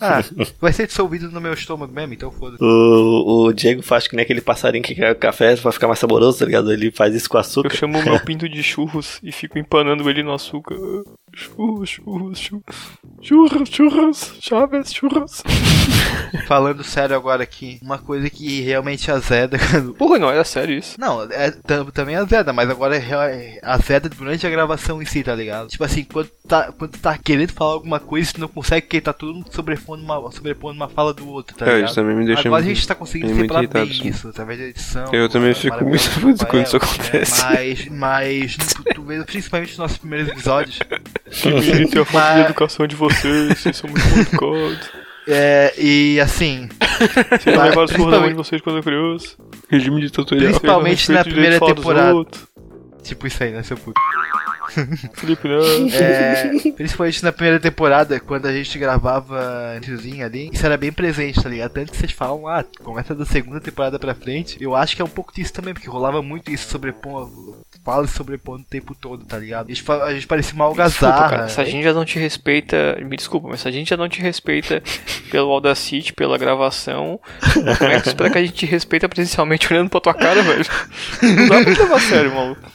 Ah, 0.00 0.22
vai 0.60 0.72
ser 0.72 0.86
dissolvido 0.86 1.30
no 1.30 1.40
meu 1.40 1.52
estômago 1.52 1.92
mesmo, 1.92 2.14
então 2.14 2.30
foda-se. 2.30 2.62
O, 2.62 3.46
o 3.46 3.52
Diego 3.52 3.82
faz 3.82 4.06
que 4.08 4.16
nem 4.16 4.22
aquele 4.24 4.40
passarinho 4.40 4.82
que 4.82 4.94
quer 4.94 5.14
café 5.14 5.54
pra 5.56 5.72
ficar 5.72 5.86
mais 5.86 5.98
saboroso, 5.98 6.38
tá 6.38 6.44
ligado? 6.46 6.72
Ele 6.72 6.90
faz 6.90 7.14
isso 7.14 7.28
com 7.28 7.36
Eu 7.36 7.40
açúcar. 7.40 7.70
chamo 7.76 7.98
o 7.98 8.02
meu 8.04 8.20
pinto 8.20 8.48
de 8.48 8.62
churros 8.62 9.18
e 9.22 9.30
fico 9.32 9.58
empanando 9.58 10.08
ele 10.08 10.22
no 10.22 10.32
açúcar. 10.32 10.76
Churros, 11.32 11.88
churros, 11.90 12.38
churros. 12.38 12.76
Churros, 13.22 13.68
churros, 13.68 14.34
chaves, 14.40 14.92
churros. 14.92 15.42
Falando 16.46 16.82
sério 16.82 17.14
agora 17.16 17.42
aqui, 17.42 17.78
uma 17.82 17.98
coisa 17.98 18.28
que 18.28 18.60
realmente 18.62 19.10
azeda. 19.10 19.56
Porra, 19.96 20.18
não, 20.18 20.30
era 20.30 20.44
sério 20.44 20.76
isso. 20.76 20.98
Não, 21.00 21.22
é, 21.24 21.50
tam- 21.50 21.86
também 21.86 22.16
azeda, 22.16 22.52
mas 22.52 22.68
agora 22.68 22.96
é 22.96 23.00
é 23.10 23.58
azeda 23.62 24.08
durante 24.08 24.46
a 24.46 24.50
gravação 24.50 25.00
em 25.02 25.04
si, 25.06 25.22
tá 25.22 25.34
ligado? 25.34 25.68
Tipo 25.68 25.84
assim, 25.84 26.04
quando 26.04 26.28
tá, 26.46 26.72
quando 26.72 26.96
tá 26.98 27.16
querendo 27.18 27.52
falar 27.52 27.72
alguma 27.74 28.00
coisa, 28.00 28.32
tu 28.32 28.40
não 28.40 28.48
consegue, 28.48 28.82
porque 28.86 29.00
tá 29.00 29.12
todo 29.12 29.34
mundo 29.34 29.46
sobrepondo 29.52 30.02
uma, 30.02 30.30
sobrepondo 30.32 30.74
uma 30.76 30.88
fala 30.88 31.12
do 31.14 31.28
outro, 31.28 31.56
tá 31.56 31.64
É, 31.66 31.74
ligado? 31.74 31.86
isso 31.86 31.94
também 31.96 32.16
me 32.16 32.26
deixa 32.26 32.48
Agora 32.48 32.62
a 32.62 32.64
muito- 32.64 32.76
gente 32.76 32.88
tá 32.88 32.94
conseguindo 32.94 33.34
separar 33.34 33.66
bem 33.68 33.82
irritado, 33.84 34.08
isso, 34.08 34.28
através 34.28 34.58
da 34.58 34.64
edição. 34.66 35.12
Eu 35.12 35.28
também 35.28 35.50
a- 35.52 35.54
fico 35.54 35.84
muito 35.84 36.36
do 36.36 36.46
quando 36.46 36.66
isso 36.66 36.76
acontece. 36.76 37.42
Mas, 37.44 37.86
mas 37.88 38.56
tu, 38.56 38.84
tu 38.94 39.02
vê, 39.02 39.22
principalmente 39.24 39.70
nos 39.70 39.78
nossos 39.78 39.98
primeiros 39.98 40.28
episódios, 40.28 40.78
Que 41.30 41.48
mérito 41.50 42.00
a 42.00 42.04
falta 42.04 42.34
de 42.34 42.40
educação 42.40 42.86
de 42.86 42.96
vocês, 42.96 43.58
vocês 43.58 43.76
são 43.76 43.88
muito 43.90 44.06
educados. 44.06 44.90
é, 45.28 45.72
e 45.78 46.20
assim, 46.20 46.68
Vocês 47.30 47.46
não 47.46 47.56
Mas, 47.56 47.68
levaram 47.70 47.88
surra 47.88 48.10
da 48.10 48.20
mãe 48.20 48.28
de 48.30 48.34
principalmente- 48.34 48.36
vocês 48.36 48.62
quando 48.62 48.76
eu 48.78 48.82
criança. 48.82 49.36
Regime 49.68 50.00
ditatorial. 50.00 50.48
Principalmente 50.50 51.12
na 51.12 51.22
primeira 51.24 51.60
temporada. 51.60 52.24
tipo 53.02 53.26
isso 53.26 53.42
aí, 53.42 53.52
né, 53.52 53.62
seu 53.62 53.76
puto? 53.76 54.00
Felipe, 55.14 55.48
não. 55.48 55.60
É, 55.92 56.52
principalmente 56.76 57.24
na 57.24 57.32
primeira 57.32 57.58
temporada, 57.58 58.20
quando 58.20 58.46
a 58.46 58.52
gente 58.52 58.78
gravava 58.78 59.74
antezinho 59.76 60.24
ali, 60.24 60.48
isso 60.52 60.64
era 60.64 60.76
bem 60.76 60.92
presente, 60.92 61.42
tá 61.42 61.48
ligado? 61.48 61.72
Tanto 61.72 61.90
que 61.90 61.96
vocês 61.98 62.12
falam, 62.12 62.46
ah, 62.46 62.64
começa 62.82 63.12
da 63.14 63.24
segunda 63.24 63.60
temporada 63.60 63.98
pra 63.98 64.14
frente. 64.14 64.56
Eu 64.60 64.76
acho 64.76 64.94
que 64.94 65.02
é 65.02 65.04
um 65.04 65.08
pouco 65.08 65.32
disso 65.34 65.52
também, 65.52 65.74
porque 65.74 65.88
rolava 65.88 66.22
muito 66.22 66.52
isso 66.52 66.68
sobrepondo, 66.70 67.56
fala 67.84 68.06
sobrepondo 68.06 68.62
o 68.62 68.66
tempo 68.66 68.94
todo, 68.94 69.24
tá 69.24 69.38
ligado? 69.38 69.66
A 69.66 69.68
gente, 69.68 69.82
fa- 69.82 70.04
a 70.04 70.14
gente 70.14 70.26
parecia 70.26 70.54
uma 70.54 70.66
Desculpa, 70.68 71.06
algazarra. 71.06 71.30
cara, 71.30 71.48
se 71.48 71.60
a 71.60 71.64
gente 71.64 71.82
já 71.82 71.92
não 71.92 72.04
te 72.04 72.18
respeita, 72.18 72.96
me 73.02 73.16
desculpa, 73.16 73.48
mas 73.48 73.60
se 73.60 73.68
a 73.68 73.70
gente 73.70 73.88
já 73.88 73.96
não 73.96 74.08
te 74.08 74.20
respeita 74.20 74.82
pelo 75.30 75.50
Audacity, 75.50 76.12
pela 76.12 76.38
gravação, 76.38 77.18
como 77.78 77.90
é 77.90 77.96
que 77.96 78.02
tu 78.02 78.08
espera 78.08 78.30
que 78.30 78.38
a 78.38 78.42
gente 78.42 78.54
te 78.54 78.66
respeita 78.66 79.08
presencialmente 79.08 79.72
olhando 79.72 79.90
pra 79.90 80.00
tua 80.00 80.14
cara, 80.14 80.42
velho? 80.42 80.64
Não 81.22 81.48
dá 81.48 81.62
pra 81.62 81.74
te 81.74 81.80
levar 81.80 81.96
a 81.96 82.00
sério, 82.00 82.34
maluco. 82.34 82.70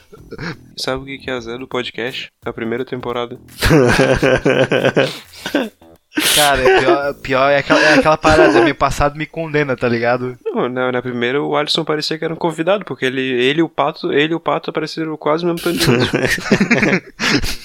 Sabe 0.76 1.04
o 1.04 1.06
que 1.06 1.18
que 1.20 1.30
é 1.30 1.34
a 1.34 1.40
Zé 1.40 1.58
do 1.58 1.68
podcast? 1.68 2.30
A 2.46 2.52
primeira 2.52 2.84
temporada. 2.84 3.38
Cara, 6.34 6.62
é 6.62 6.80
pior, 6.80 7.14
pior 7.16 7.50
é, 7.50 7.58
aquela, 7.58 7.80
é 7.82 7.94
aquela 7.96 8.18
parada, 8.18 8.62
meu 8.62 8.76
passado 8.76 9.18
me 9.18 9.26
condena, 9.26 9.76
tá 9.76 9.88
ligado? 9.90 10.38
Não, 10.46 10.70
na, 10.70 10.92
na 10.92 11.02
primeira 11.02 11.42
o 11.42 11.56
Alisson 11.58 11.84
parecia 11.84 12.18
que 12.18 12.24
era 12.24 12.34
um 12.34 12.38
convidado, 12.38 12.86
porque 12.86 13.06
ele, 13.06 13.22
ele 13.22 13.60
e 13.60 13.64
o 13.64 13.68
Pato, 13.68 14.14
ele 14.14 14.34
o 14.34 14.40
Pato 14.40 14.70
apareceram 14.70 15.18
quase 15.18 15.46
no 15.46 15.54
mesmo 15.54 15.72
tanto 15.72 15.86
de 15.86 17.65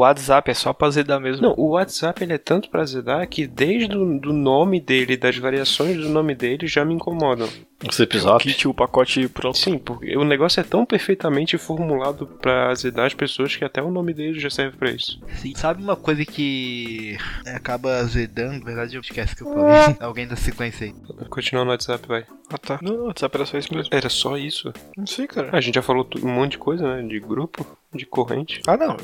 WhatsApp 0.00 0.50
é 0.50 0.54
só 0.54 0.72
pra 0.72 0.90
zedar 0.90 1.20
mesmo. 1.20 1.42
Não, 1.42 1.54
o 1.56 1.70
WhatsApp 1.70 2.22
ele 2.22 2.34
é 2.34 2.38
tanto 2.38 2.68
pra 2.68 2.84
zedar 2.84 3.26
que 3.28 3.46
desde 3.46 3.96
o 3.96 4.18
do 4.18 4.32
nome 4.32 4.80
dele, 4.80 5.16
das 5.16 5.36
variações 5.36 5.96
do 5.96 6.08
nome 6.08 6.34
dele, 6.34 6.66
já 6.66 6.84
me 6.84 6.94
incomodam. 6.94 7.48
Os 7.88 7.98
episódios. 7.98 8.52
Kit, 8.54 8.68
o 8.68 8.74
pacote 8.74 9.26
pronto. 9.28 9.56
Sim, 9.56 9.78
porque 9.78 10.14
o 10.16 10.24
negócio 10.24 10.60
é 10.60 10.62
tão 10.62 10.84
perfeitamente 10.84 11.56
formulado 11.56 12.26
pra 12.26 12.70
azedar 12.70 13.06
as 13.06 13.14
pessoas 13.14 13.56
que 13.56 13.64
até 13.64 13.82
o 13.82 13.90
nome 13.90 14.12
dele 14.12 14.38
já 14.38 14.50
serve 14.50 14.76
pra 14.76 14.90
isso. 14.90 15.18
Sim. 15.36 15.54
Sabe 15.54 15.82
uma 15.82 15.96
coisa 15.96 16.24
que 16.26 17.16
acaba 17.46 17.96
azedando? 17.96 18.58
Na 18.58 18.64
verdade, 18.64 18.96
eu 18.96 19.00
esqueço 19.00 19.34
que 19.34 19.42
eu 19.42 19.54
falei. 19.54 19.96
Alguém 20.00 20.26
da 20.26 20.36
sequência 20.36 20.86
aí. 20.86 20.94
Continuar 21.30 21.64
no 21.64 21.70
WhatsApp, 21.70 22.06
vai. 22.06 22.26
Ah, 22.52 22.58
tá. 22.58 22.78
Não, 22.82 22.96
não, 22.96 23.04
WhatsApp 23.06 23.34
era 23.34 23.46
só 23.46 23.58
isso 23.58 23.74
mesmo. 23.74 23.94
Era 23.94 24.08
só 24.10 24.36
isso? 24.36 24.72
Não 24.96 25.06
sei, 25.06 25.26
cara. 25.26 25.48
A 25.52 25.60
gente 25.60 25.76
já 25.76 25.82
falou 25.82 26.06
um 26.22 26.28
monte 26.28 26.52
de 26.52 26.58
coisa, 26.58 26.96
né? 26.96 27.08
De 27.08 27.18
grupo, 27.18 27.66
de 27.92 28.06
corrente. 28.06 28.62
Ah, 28.66 28.76
não. 28.76 28.96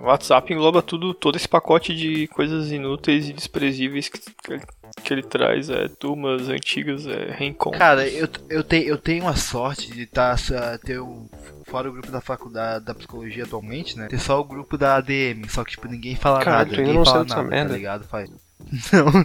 O 0.00 0.06
WhatsApp 0.06 0.52
engloba 0.52 0.82
tudo, 0.82 1.12
todo 1.12 1.36
esse 1.36 1.48
pacote 1.48 1.94
de 1.94 2.26
coisas 2.28 2.72
inúteis 2.72 3.28
e 3.28 3.32
desprezíveis 3.32 4.08
que, 4.08 4.18
que, 4.18 4.52
ele, 4.52 4.62
que 5.02 5.14
ele 5.14 5.22
traz. 5.22 5.68
É 5.68 5.88
turmas 5.88 6.48
antigas, 6.48 7.06
é 7.06 7.32
reencontro. 7.32 7.78
Cara, 7.78 8.08
eu, 8.08 8.28
eu, 8.48 8.64
tenho, 8.64 8.84
eu 8.84 8.98
tenho 8.98 9.28
a 9.28 9.36
sorte 9.36 9.92
de 9.92 10.06
tá, 10.06 10.34
ter 10.82 11.00
um. 11.00 11.28
Fora 11.66 11.88
o 11.88 11.92
grupo 11.92 12.10
da 12.10 12.20
faculdade 12.20 12.84
da 12.84 12.94
psicologia 12.94 13.44
atualmente, 13.44 13.96
né? 13.98 14.06
Ter 14.06 14.18
só 14.18 14.40
o 14.40 14.44
grupo 14.44 14.76
da 14.76 14.96
ADM, 14.96 15.48
só 15.48 15.64
que 15.64 15.72
tipo, 15.72 15.88
ninguém 15.88 16.14
fala 16.14 16.40
tu 16.40 16.50
nada. 16.50 16.76
Ninguém 16.76 17.04
fala 17.04 17.24
nada, 17.24 17.42
merda? 17.42 17.70
tá 17.70 17.76
ligado? 17.76 18.04
Faz. 18.04 18.30
Não. 18.92 19.24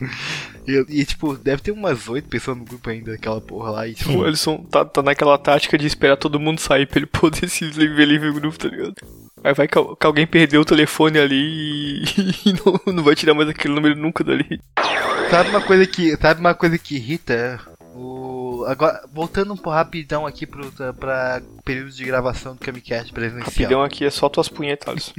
E, 0.68 1.02
e, 1.02 1.06
tipo, 1.06 1.36
deve 1.36 1.62
ter 1.62 1.72
umas 1.72 2.08
oito 2.08 2.30
pessoas 2.30 2.58
no 2.58 2.66
grupo 2.66 2.90
ainda, 2.90 3.14
aquela 3.14 3.42
porra 3.42 3.72
lá. 3.72 3.88
E, 3.88 3.94
tipo, 3.96 4.12
O 4.12 4.24
Alisson 4.24 4.58
tá, 4.70 4.86
tá 4.86 5.02
naquela 5.02 5.38
tática 5.38 5.78
de 5.78 5.88
esperar 5.88 6.18
todo 6.18 6.40
mundo 6.40 6.60
sair 6.60 6.86
pra 6.86 7.00
ele 7.00 7.08
poder 7.08 7.50
se 7.50 7.70
ver 7.70 8.06
livre 8.06 8.30
o 8.30 8.34
grupo, 8.34 8.58
tá 8.58 8.68
ligado? 8.68 8.96
Aí 9.44 9.54
vai 9.54 9.68
que, 9.68 9.96
que 9.96 10.06
alguém 10.06 10.28
perdeu 10.28 10.62
o 10.62 10.66
telefone 10.66 11.18
ali 11.18 11.36
e, 11.36 12.04
e 12.50 12.54
não, 12.54 12.94
não 12.94 13.04
vai 13.04 13.16
tirar 13.16 13.34
mais 13.34 13.50
aquele 13.50 13.74
número 13.74 13.96
nunca 13.96 14.24
dali. 14.24 14.62
Sabe 15.30 15.50
uma 15.50 15.62
coisa 15.62 15.86
que, 15.88 16.16
sabe 16.18 16.40
uma 16.40 16.54
coisa 16.54 16.78
que 16.78 16.96
irrita? 16.96 17.60
O 17.96 18.66
agora 18.68 19.02
voltando 19.12 19.54
um 19.54 19.58
pouco 19.58 19.72
rapidão 19.72 20.26
aqui 20.26 20.46
pro 20.46 20.72
pra 20.94 21.42
período 21.64 21.92
de 21.92 22.04
gravação 22.04 22.54
do 22.54 22.60
Camicast 22.60 23.12
presencial. 23.12 23.46
Rapidão 23.46 23.84
aqui 23.84 24.06
é 24.06 24.10
só 24.10 24.30
tuas 24.30 24.48
punhetas, 24.48 24.88
Alisson. 24.88 25.14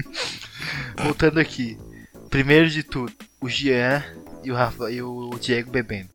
Voltando 1.03 1.41
aqui. 1.41 1.79
Primeiro 2.31 2.71
de 2.71 2.85
tudo, 2.85 3.13
o 3.41 3.49
Jean 3.49 4.03
e 4.45 4.51
o 4.53 4.55
Rafa 4.55 4.91
e 4.91 5.03
o 5.03 5.31
Diego 5.41 5.71
bebendo. 5.71 6.09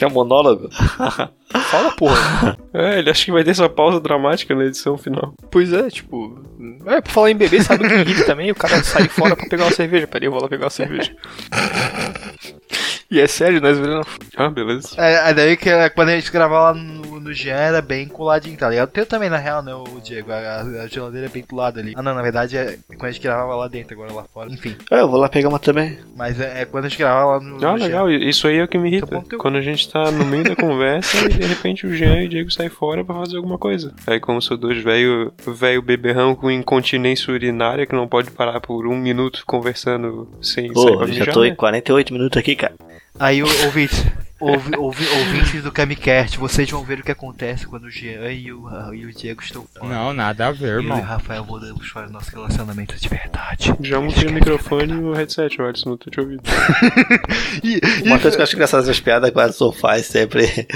É 0.00 0.06
um 0.06 0.10
monólogo? 0.10 0.68
Fala, 1.70 1.90
porra. 1.96 2.56
É, 2.72 2.98
ele 2.98 3.10
acha 3.10 3.24
que 3.24 3.32
vai 3.32 3.42
ter 3.42 3.50
essa 3.50 3.68
pausa 3.68 3.98
dramática 3.98 4.54
na 4.54 4.64
edição 4.64 4.96
final. 4.96 5.34
Pois 5.50 5.72
é, 5.72 5.88
tipo. 5.88 6.38
É, 6.86 7.00
pra 7.00 7.12
falar 7.12 7.30
em 7.30 7.36
bebê, 7.36 7.62
sabe 7.62 7.84
o 7.84 7.88
que 7.88 7.94
irrita 7.94 8.26
também? 8.26 8.50
O 8.50 8.54
cara 8.54 8.82
sai 8.84 9.08
fora 9.08 9.34
pra 9.34 9.48
pegar 9.48 9.64
uma 9.64 9.72
cerveja. 9.72 10.06
Peraí, 10.06 10.26
eu 10.26 10.32
vou 10.32 10.40
lá 10.40 10.48
pegar 10.48 10.64
uma 10.64 10.70
cerveja. 10.70 11.16
E 13.08 13.20
é 13.20 13.26
sério, 13.28 13.60
nós 13.60 13.78
não. 13.78 14.02
Ah, 14.36 14.50
beleza. 14.50 14.88
É, 14.98 15.30
é 15.30 15.34
daí 15.34 15.56
que 15.56 15.70
é, 15.70 15.88
quando 15.88 16.08
a 16.08 16.16
gente 16.16 16.32
gravava 16.32 16.72
lá 16.72 16.74
no, 16.74 17.05
no 17.26 17.32
Jean 17.34 17.54
era 17.56 17.82
bem 17.82 18.06
coladinho, 18.08 18.56
tá 18.56 18.68
ligado? 18.70 18.88
Tem 18.90 19.04
também 19.04 19.28
na 19.28 19.36
real, 19.36 19.62
né, 19.62 19.74
o 19.74 19.84
Diego? 20.02 20.30
A, 20.32 20.60
a 20.82 20.86
geladeira 20.86 21.26
é 21.26 21.30
bem 21.30 21.44
do 21.48 21.54
lado 21.56 21.78
ali. 21.80 21.92
Ah, 21.96 22.02
não, 22.02 22.14
na 22.14 22.22
verdade 22.22 22.56
é 22.56 22.78
quando 22.96 23.04
a 23.04 23.10
gente 23.10 23.22
gravava 23.22 23.54
lá 23.54 23.68
dentro, 23.68 23.94
agora 23.94 24.12
lá 24.12 24.24
fora. 24.32 24.50
Enfim, 24.50 24.76
É, 24.90 25.00
eu 25.00 25.08
vou 25.08 25.18
lá 25.20 25.28
pegar 25.28 25.48
uma 25.48 25.58
também. 25.58 25.98
mas 26.16 26.40
é, 26.40 26.62
é 26.62 26.64
quando 26.64 26.84
a 26.86 26.88
gente 26.88 26.98
gravava 26.98 27.32
lá 27.32 27.40
no. 27.40 27.56
Ah, 27.66 27.72
no 27.72 27.78
Jean. 27.78 27.86
legal. 27.86 28.10
Isso 28.10 28.46
aí 28.48 28.58
é 28.58 28.64
o 28.64 28.68
que 28.68 28.78
me 28.78 28.88
irrita. 28.88 29.06
Bom, 29.06 29.22
teu- 29.22 29.38
Quando 29.38 29.56
a 29.56 29.60
gente 29.60 29.88
tá 29.90 30.10
no 30.10 30.24
meio 30.24 30.44
da 30.44 30.54
conversa 30.56 31.16
e 31.24 31.28
de 31.28 31.46
repente 31.46 31.86
o 31.86 31.94
Jean 31.94 32.22
e 32.22 32.26
o 32.26 32.28
Diego 32.28 32.50
saem 32.50 32.70
fora 32.70 33.04
pra 33.04 33.14
fazer 33.16 33.36
alguma 33.36 33.58
coisa. 33.58 33.92
Aí 34.06 34.20
como 34.20 34.40
sou 34.40 34.56
dois 34.56 34.82
velho, 34.82 35.32
velho 35.46 35.82
beberrão 35.82 36.34
com 36.34 36.50
incontinência 36.50 37.32
urinária 37.32 37.86
que 37.86 37.94
não 37.94 38.06
pode 38.08 38.30
parar 38.30 38.60
por 38.60 38.86
um 38.86 38.96
minuto 38.96 39.42
conversando 39.46 40.28
sem 40.40 40.66
sair 40.66 40.72
Pô, 40.74 40.96
pra 40.98 41.06
já 41.06 41.12
mijar, 41.12 41.34
tô 41.34 41.44
em 41.44 41.50
né? 41.50 41.56
48 41.56 42.12
minutos 42.12 42.38
aqui, 42.38 42.54
cara. 42.56 42.74
Aí, 43.18 43.42
o- 43.42 43.46
ouvintes, 43.64 44.04
ouvi, 44.40 44.76
ouvi, 44.76 45.06
ouvintes 45.08 45.62
do 45.62 45.72
Camicast, 45.72 46.38
vocês 46.38 46.70
vão 46.70 46.84
ver 46.84 47.00
o 47.00 47.02
que 47.02 47.12
acontece 47.12 47.66
quando 47.66 47.84
o 47.84 47.90
Jean 47.90 48.30
e 48.30 48.52
o, 48.52 48.94
e 48.94 49.06
o 49.06 49.12
Diego 49.12 49.42
estão 49.42 49.66
fora. 49.74 49.88
Não, 49.88 50.12
nada 50.12 50.48
a 50.48 50.52
ver, 50.52 50.74
Eu 50.74 50.82
e 50.82 50.86
o. 50.86 50.94
Rafael 50.94 51.44
voltamos 51.44 51.90
para 51.90 52.08
o 52.08 52.10
nosso 52.10 52.30
relacionamento 52.30 52.96
de 52.96 53.08
verdade. 53.08 53.74
Já 53.80 54.00
mutei 54.00 54.28
o 54.28 54.32
microfone 54.32 54.92
e 54.92 54.96
o 54.96 55.12
headset, 55.12 55.60
o 55.60 55.66
Alisson 55.66 55.90
não 55.90 55.96
tá 55.96 56.10
te 56.10 56.20
ouvindo. 56.20 56.42
Uma 58.04 58.18
coisa 58.18 58.36
que 58.36 58.40
eu 58.40 58.44
acho 58.44 58.54
engraçada 58.54 58.82
essas 58.82 59.00
piadas 59.00 59.30
com 59.30 59.40
a 59.40 59.52
sofá 59.52 59.96
é 59.96 60.02
sempre. 60.02 60.46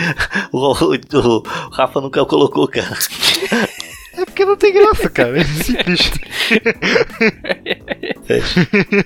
O, 0.53 0.59
o, 0.59 0.95
o 0.95 1.43
Rafa 1.71 2.01
nunca 2.01 2.25
colocou, 2.25 2.67
cara. 2.67 2.97
É 4.31 4.33
porque 4.33 4.45
não 4.45 4.57
tem 4.57 4.73
graça, 4.73 5.11
cara. 5.11 5.41
É 5.41 5.45
simples. 5.45 6.13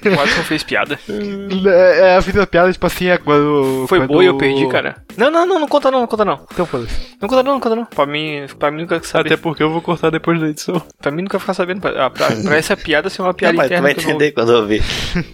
O 0.04 0.20
Alisson 0.20 0.42
fez 0.42 0.62
piada. 0.62 0.98
É, 1.08 2.12
é, 2.12 2.18
eu 2.18 2.22
fiz 2.22 2.34
uma 2.34 2.46
piada, 2.46 2.70
tipo 2.70 2.86
assim, 2.86 3.06
é 3.06 3.16
quando. 3.16 3.86
Foi 3.88 4.00
quando... 4.00 4.08
boa 4.08 4.22
e 4.22 4.26
eu 4.26 4.36
perdi, 4.36 4.68
cara. 4.68 4.96
Não, 5.16 5.30
não, 5.30 5.46
não, 5.46 5.58
não 5.60 5.66
conta 5.68 5.90
não, 5.90 6.00
não 6.00 6.06
conta 6.06 6.24
não. 6.24 6.46
Então 6.52 6.66
foda-se. 6.66 7.16
Não 7.20 7.28
conta 7.28 7.42
não, 7.42 7.52
não 7.54 7.60
conta 7.60 7.76
não. 7.76 7.86
Pra 7.86 8.04
mim, 8.04 8.44
pra 8.58 8.70
mim 8.70 8.82
nunca 8.82 9.02
saber. 9.02 9.32
Até 9.32 9.36
porque 9.40 9.62
eu 9.62 9.70
vou 9.70 9.80
cortar 9.80 10.10
depois 10.10 10.38
da 10.38 10.48
edição. 10.48 10.82
Pra 11.00 11.10
mim 11.10 11.22
nunca 11.22 11.38
ficar 11.38 11.54
sabendo. 11.54 11.80
Pra, 11.80 12.06
ah, 12.06 12.10
pra, 12.10 12.28
pra 12.30 12.56
essa 12.56 12.76
piada 12.76 13.08
ser 13.08 13.22
uma 13.22 13.28
Não, 13.28 13.34
piada 13.34 13.56
mas 13.56 13.68
tu 13.68 13.72
interna. 13.72 13.82
vai 13.82 13.94
que 13.94 14.00
eu 14.00 14.10
entender 14.10 14.32
quando 14.32 14.52
eu 14.52 14.58
ouvir. 14.58 14.82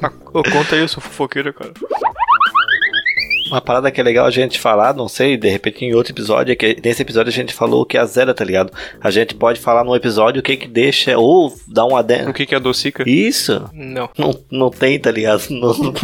Ah, 0.02 0.12
ô, 0.26 0.42
conta 0.42 0.76
aí, 0.76 0.82
eu 0.82 0.88
sou 0.88 1.02
fofoqueiro, 1.02 1.52
cara. 1.52 1.72
Uma 3.50 3.60
parada 3.60 3.90
que 3.90 4.00
é 4.00 4.04
legal 4.04 4.26
a 4.26 4.30
gente 4.30 4.60
falar, 4.60 4.94
não 4.94 5.08
sei, 5.08 5.36
de 5.36 5.48
repente 5.48 5.84
em 5.84 5.94
outro 5.94 6.12
episódio, 6.12 6.52
é 6.52 6.56
que 6.56 6.76
nesse 6.84 7.02
episódio 7.02 7.30
a 7.30 7.34
gente 7.34 7.52
falou 7.52 7.82
o 7.82 7.86
que 7.86 7.96
é 7.96 8.00
a 8.00 8.04
zero, 8.04 8.32
tá 8.32 8.44
ligado? 8.44 8.72
A 9.00 9.10
gente 9.10 9.34
pode 9.34 9.58
falar 9.60 9.82
no 9.84 9.94
episódio 9.96 10.40
o 10.40 10.42
que 10.42 10.56
que 10.56 10.68
deixa, 10.68 11.18
ou 11.18 11.52
dar 11.66 11.84
um 11.86 11.92
O 11.92 11.96
adendo. 11.96 12.32
que 12.32 12.46
que 12.46 12.54
é 12.54 12.58
a 12.58 12.60
docica? 12.60 13.02
Isso! 13.08 13.68
Não. 13.72 14.08
Não, 14.16 14.38
não 14.50 14.70
tem, 14.70 14.98
tá 14.98 15.10
ligado? 15.10 15.42
Não, 15.50 15.74
não- 15.76 15.94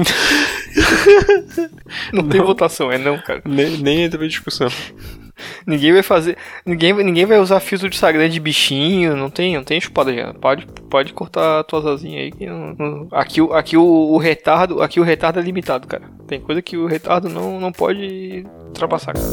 Não 2.12 2.28
tem 2.28 2.40
votação, 2.40 2.90
é 2.92 2.98
não, 2.98 3.18
cara. 3.18 3.42
Nem, 3.44 3.70
nem 3.78 4.02
entra 4.04 4.24
em 4.24 4.28
discussão. 4.28 4.68
Ninguém 5.66 5.92
vai 5.92 6.02
fazer. 6.02 6.36
Ninguém, 6.64 6.92
ninguém 6.94 7.26
vai 7.26 7.38
usar 7.38 7.60
filtro 7.60 7.88
de 7.88 7.94
Instagram 7.96 8.28
de 8.28 8.40
bichinho. 8.40 9.16
Não 9.16 9.28
tem, 9.30 9.56
não 9.56 9.64
tem 9.64 9.80
chupada 9.80 10.14
já. 10.14 10.32
Pode, 10.34 10.66
pode 10.88 11.12
cortar 11.12 11.62
tuas 11.64 11.84
asinhas 11.86 12.22
aí. 12.24 12.32
Que 12.32 12.46
não, 12.46 12.74
não- 12.78 13.08
aqui 13.12 13.40
aqui 13.52 13.76
o, 13.76 13.82
o 13.84 14.16
retardo. 14.18 14.82
Aqui 14.82 14.98
o 15.00 15.02
retardo 15.04 15.38
é 15.38 15.42
limitado, 15.42 15.86
cara. 15.86 16.04
Tem 16.26 16.40
coisa 16.40 16.62
que 16.62 16.76
o 16.76 16.86
retardo 16.86 17.28
não, 17.28 17.60
não 17.60 17.72
pode 17.72 18.44
ultrapassar, 18.68 19.12
cara. 19.12 19.26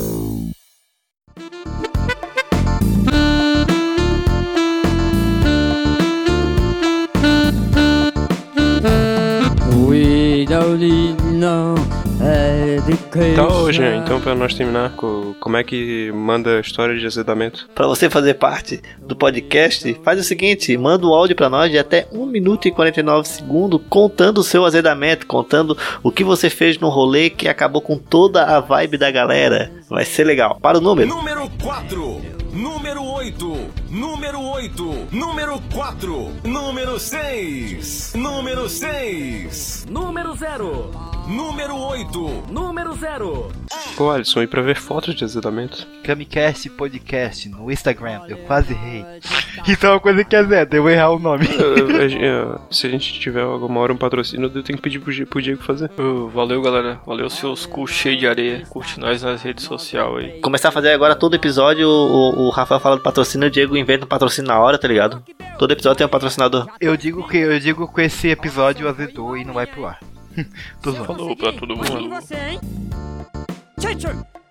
We 9.88 10.46
don't 10.46 10.80
need 10.80 11.22
no. 11.34 12.03
Então, 13.34 13.72
Jean, 13.72 13.98
então 13.98 14.20
pra 14.20 14.34
nós 14.36 14.54
terminar, 14.54 14.92
co- 14.96 15.36
como 15.40 15.58
é 15.58 15.64
que 15.64 16.12
manda 16.14 16.58
a 16.58 16.62
história 16.62 16.98
de 16.98 17.06
azedamento? 17.06 17.68
Pra 17.76 17.88
você 17.88 18.10
fazer 18.10 18.36
parte 18.36 18.82
do 19.00 19.16
podcast, 19.16 19.94
faz 20.04 20.20
o 20.20 20.24
seguinte: 20.24 20.76
manda 20.78 21.06
um 21.06 21.14
áudio 21.14 21.36
pra 21.36 21.50
nós 21.50 21.70
de 21.72 21.78
até 21.78 22.08
1 22.12 22.26
minuto 22.26 22.68
e 22.68 22.72
49 22.72 23.28
segundos, 23.28 23.82
contando 23.90 24.40
o 24.40 24.44
seu 24.44 24.66
azedamento, 24.66 25.28
contando 25.28 25.78
o 26.02 26.12
que 26.12 26.24
você 26.24 26.50
fez 26.50 26.78
no 26.80 26.90
rolê 26.90 27.30
que 27.30 27.48
acabou 27.48 27.82
com 27.82 27.98
toda 27.98 28.44
a 28.44 28.60
vibe 28.60 28.98
da 28.98 29.12
galera. 29.12 29.72
Vai 29.90 30.06
ser 30.06 30.24
legal. 30.24 30.58
Para 30.62 30.78
o 30.78 30.82
número. 30.82 31.10
Número 31.10 31.50
4, 31.62 32.22
número 32.54 33.04
8, 33.04 33.72
número 33.90 34.40
8, 34.40 35.08
número 35.12 35.60
4, 35.74 36.32
número 36.44 37.00
6, 37.00 38.14
número 38.16 38.70
6. 38.70 39.86
Número 39.90 40.36
0. 40.36 40.92
número 41.28 41.76
8. 41.76 42.44
Número 42.52 42.94
0. 42.96 43.52
Pô, 43.96 44.12
Alisson, 44.12 44.44
e 44.44 44.48
pra 44.48 44.62
ver 44.62 44.76
fotos 44.76 45.16
de 45.16 45.24
azedamento? 45.24 45.88
Camicast 46.04 46.70
Podcast 46.72 47.50
no 47.50 47.72
Instagram. 47.72 48.22
Eu 48.28 48.38
quase 48.40 48.74
errei. 48.74 49.06
Isso 49.68 49.86
é 49.86 49.90
uma 49.90 50.00
coisa 50.00 50.24
que 50.24 50.36
é 50.36 50.44
Zé, 50.44 50.68
eu 50.72 50.90
errar 50.90 51.12
o 51.12 51.20
nome. 51.20 51.48
Se 52.70 52.88
a 52.88 52.90
gente 52.90 53.20
tiver 53.20 53.42
alguma 53.42 53.80
hora 53.80 53.94
um 53.94 53.98
patrocínio, 53.98 54.52
eu 54.54 54.64
tenho 54.64 54.78
que 54.78 54.82
pedir 54.82 55.00
pro, 55.00 55.28
pro 55.28 55.42
Diego 55.42 55.62
fazer. 55.64 55.92
Ô, 56.00 56.28
valeu, 56.28 56.62
galera. 56.62 57.00
Valeu, 57.06 57.30
seus 57.30 57.66
cu 57.66 57.88
cheios 57.88 58.20
de 58.20 58.28
areia. 58.28 58.64
Curte 58.70 59.00
nós 59.00 59.22
nas 59.24 59.42
redes 59.42 59.64
sociais 59.64 60.16
aí. 60.18 60.40
Começar 60.42 60.70
a 60.70 60.72
fazer 60.72 60.92
agora 60.92 61.16
todo 61.16 61.36
episódio, 61.36 61.88
o, 61.88 62.43
o 62.43 62.43
Rafael 62.50 62.80
fala 62.80 62.98
do 62.98 63.04
patrocínio, 63.04 63.48
o 63.48 63.52
Diego 63.52 63.78
inventa 63.78 64.06
um 64.06 64.08
patrocínio 64.08 64.48
na 64.48 64.60
hora, 64.60 64.78
tá 64.78 64.88
ligado? 64.88 65.24
Todo 65.58 65.72
episódio 65.72 65.98
tem 65.98 66.08
um 66.08 66.10
patrocinador. 66.10 66.68
Eu 66.80 66.98
digo 66.98 67.28
que 67.28 67.38
eu 67.38 67.60
digo 67.60 67.92
que 67.94 68.02
esse 68.02 68.30
episódio 68.30 68.88
azedou 68.88 69.38
e 69.38 69.44
não 69.46 69.54
vai 69.54 69.68
pro 69.68 69.86
ar. 69.86 70.00
Tô 70.82 70.92
zoando. 70.92 71.06
Falou 71.06 71.36
pra 71.36 71.54
todo 71.54 71.76
mundo. 71.76 72.10
você, 72.10 72.36
hein? 72.36 72.60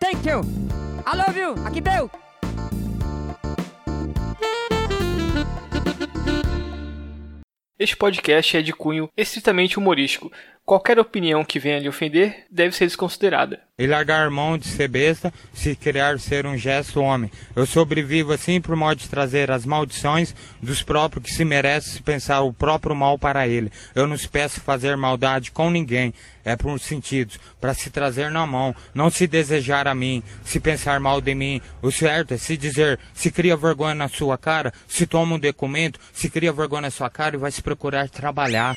Thank 0.00 0.28
you. 0.28 0.40
I 1.07 1.16
love 1.16 1.38
you. 1.38 1.55
Aqui 1.66 1.81
deu. 1.81 2.11
Este 7.78 7.96
podcast 7.96 8.57
é 8.57 8.62
de 8.62 8.72
cunho 8.72 9.11
estritamente 9.16 9.76
humorístico. 9.78 10.31
Qualquer 10.64 10.98
opinião 10.98 11.44
que 11.44 11.59
venha 11.59 11.81
lhe 11.81 11.88
ofender 11.88 12.44
deve 12.48 12.75
ser 12.75 12.87
desconsiderada. 12.87 13.61
e 13.77 13.87
largar 13.87 14.31
mão 14.31 14.57
de 14.57 14.68
ser 14.68 14.87
besta, 14.87 15.35
se 15.53 15.75
criar 15.75 16.20
ser 16.20 16.46
um 16.46 16.57
gesto 16.57 17.01
homem. 17.01 17.29
Eu 17.57 17.66
sobrevivo 17.66 18.33
assim 18.33 18.61
por 18.61 18.77
modo 18.77 18.98
de 18.98 19.09
trazer 19.09 19.51
as 19.51 19.66
maldições 19.66 20.33
dos 20.62 20.85
próprios 20.85 21.25
que 21.25 21.33
se 21.35 21.44
merecem 21.44 21.94
se 21.94 22.03
pensar 22.03 22.42
o 22.42 22.53
próprio 22.53 22.94
mal 22.94 23.18
para 23.18 23.48
ele. 23.48 23.72
Eu 23.92 24.07
não 24.07 24.16
se 24.16 24.29
peço 24.29 24.61
fazer 24.61 24.96
maldade 24.96 25.51
com 25.51 25.68
ninguém, 25.68 26.14
é 26.44 26.55
por 26.55 26.79
sentidos, 26.79 27.40
para 27.61 27.75
se 27.75 27.90
trazer 27.90 28.31
na 28.31 28.46
mão, 28.46 28.72
não 28.94 29.11
se 29.11 29.27
desejar 29.27 29.88
a 29.88 29.94
mim, 29.96 30.22
se 30.44 30.61
pensar 30.61 31.01
mal 31.01 31.20
de 31.20 31.35
mim. 31.35 31.61
O 31.83 31.90
certo 31.90 32.35
é 32.35 32.38
se 32.38 32.57
dizer, 32.57 33.01
se 33.12 33.33
cria 33.33 33.57
vergonha 33.57 33.96
na 33.96 34.09
sua 34.09 34.38
cara, 34.38 34.72
se 34.87 35.09
toma 35.09 35.35
um 35.35 35.40
documento, 35.40 35.98
se 36.12 36.31
cria 36.31 36.53
vergonha 36.53 36.83
na 36.83 36.90
sua 36.90 37.11
cara 37.11 37.35
e 37.35 37.38
vai 37.38 37.51
se 37.51 37.62
procurar 37.62 38.09
trabalhar. 38.09 38.77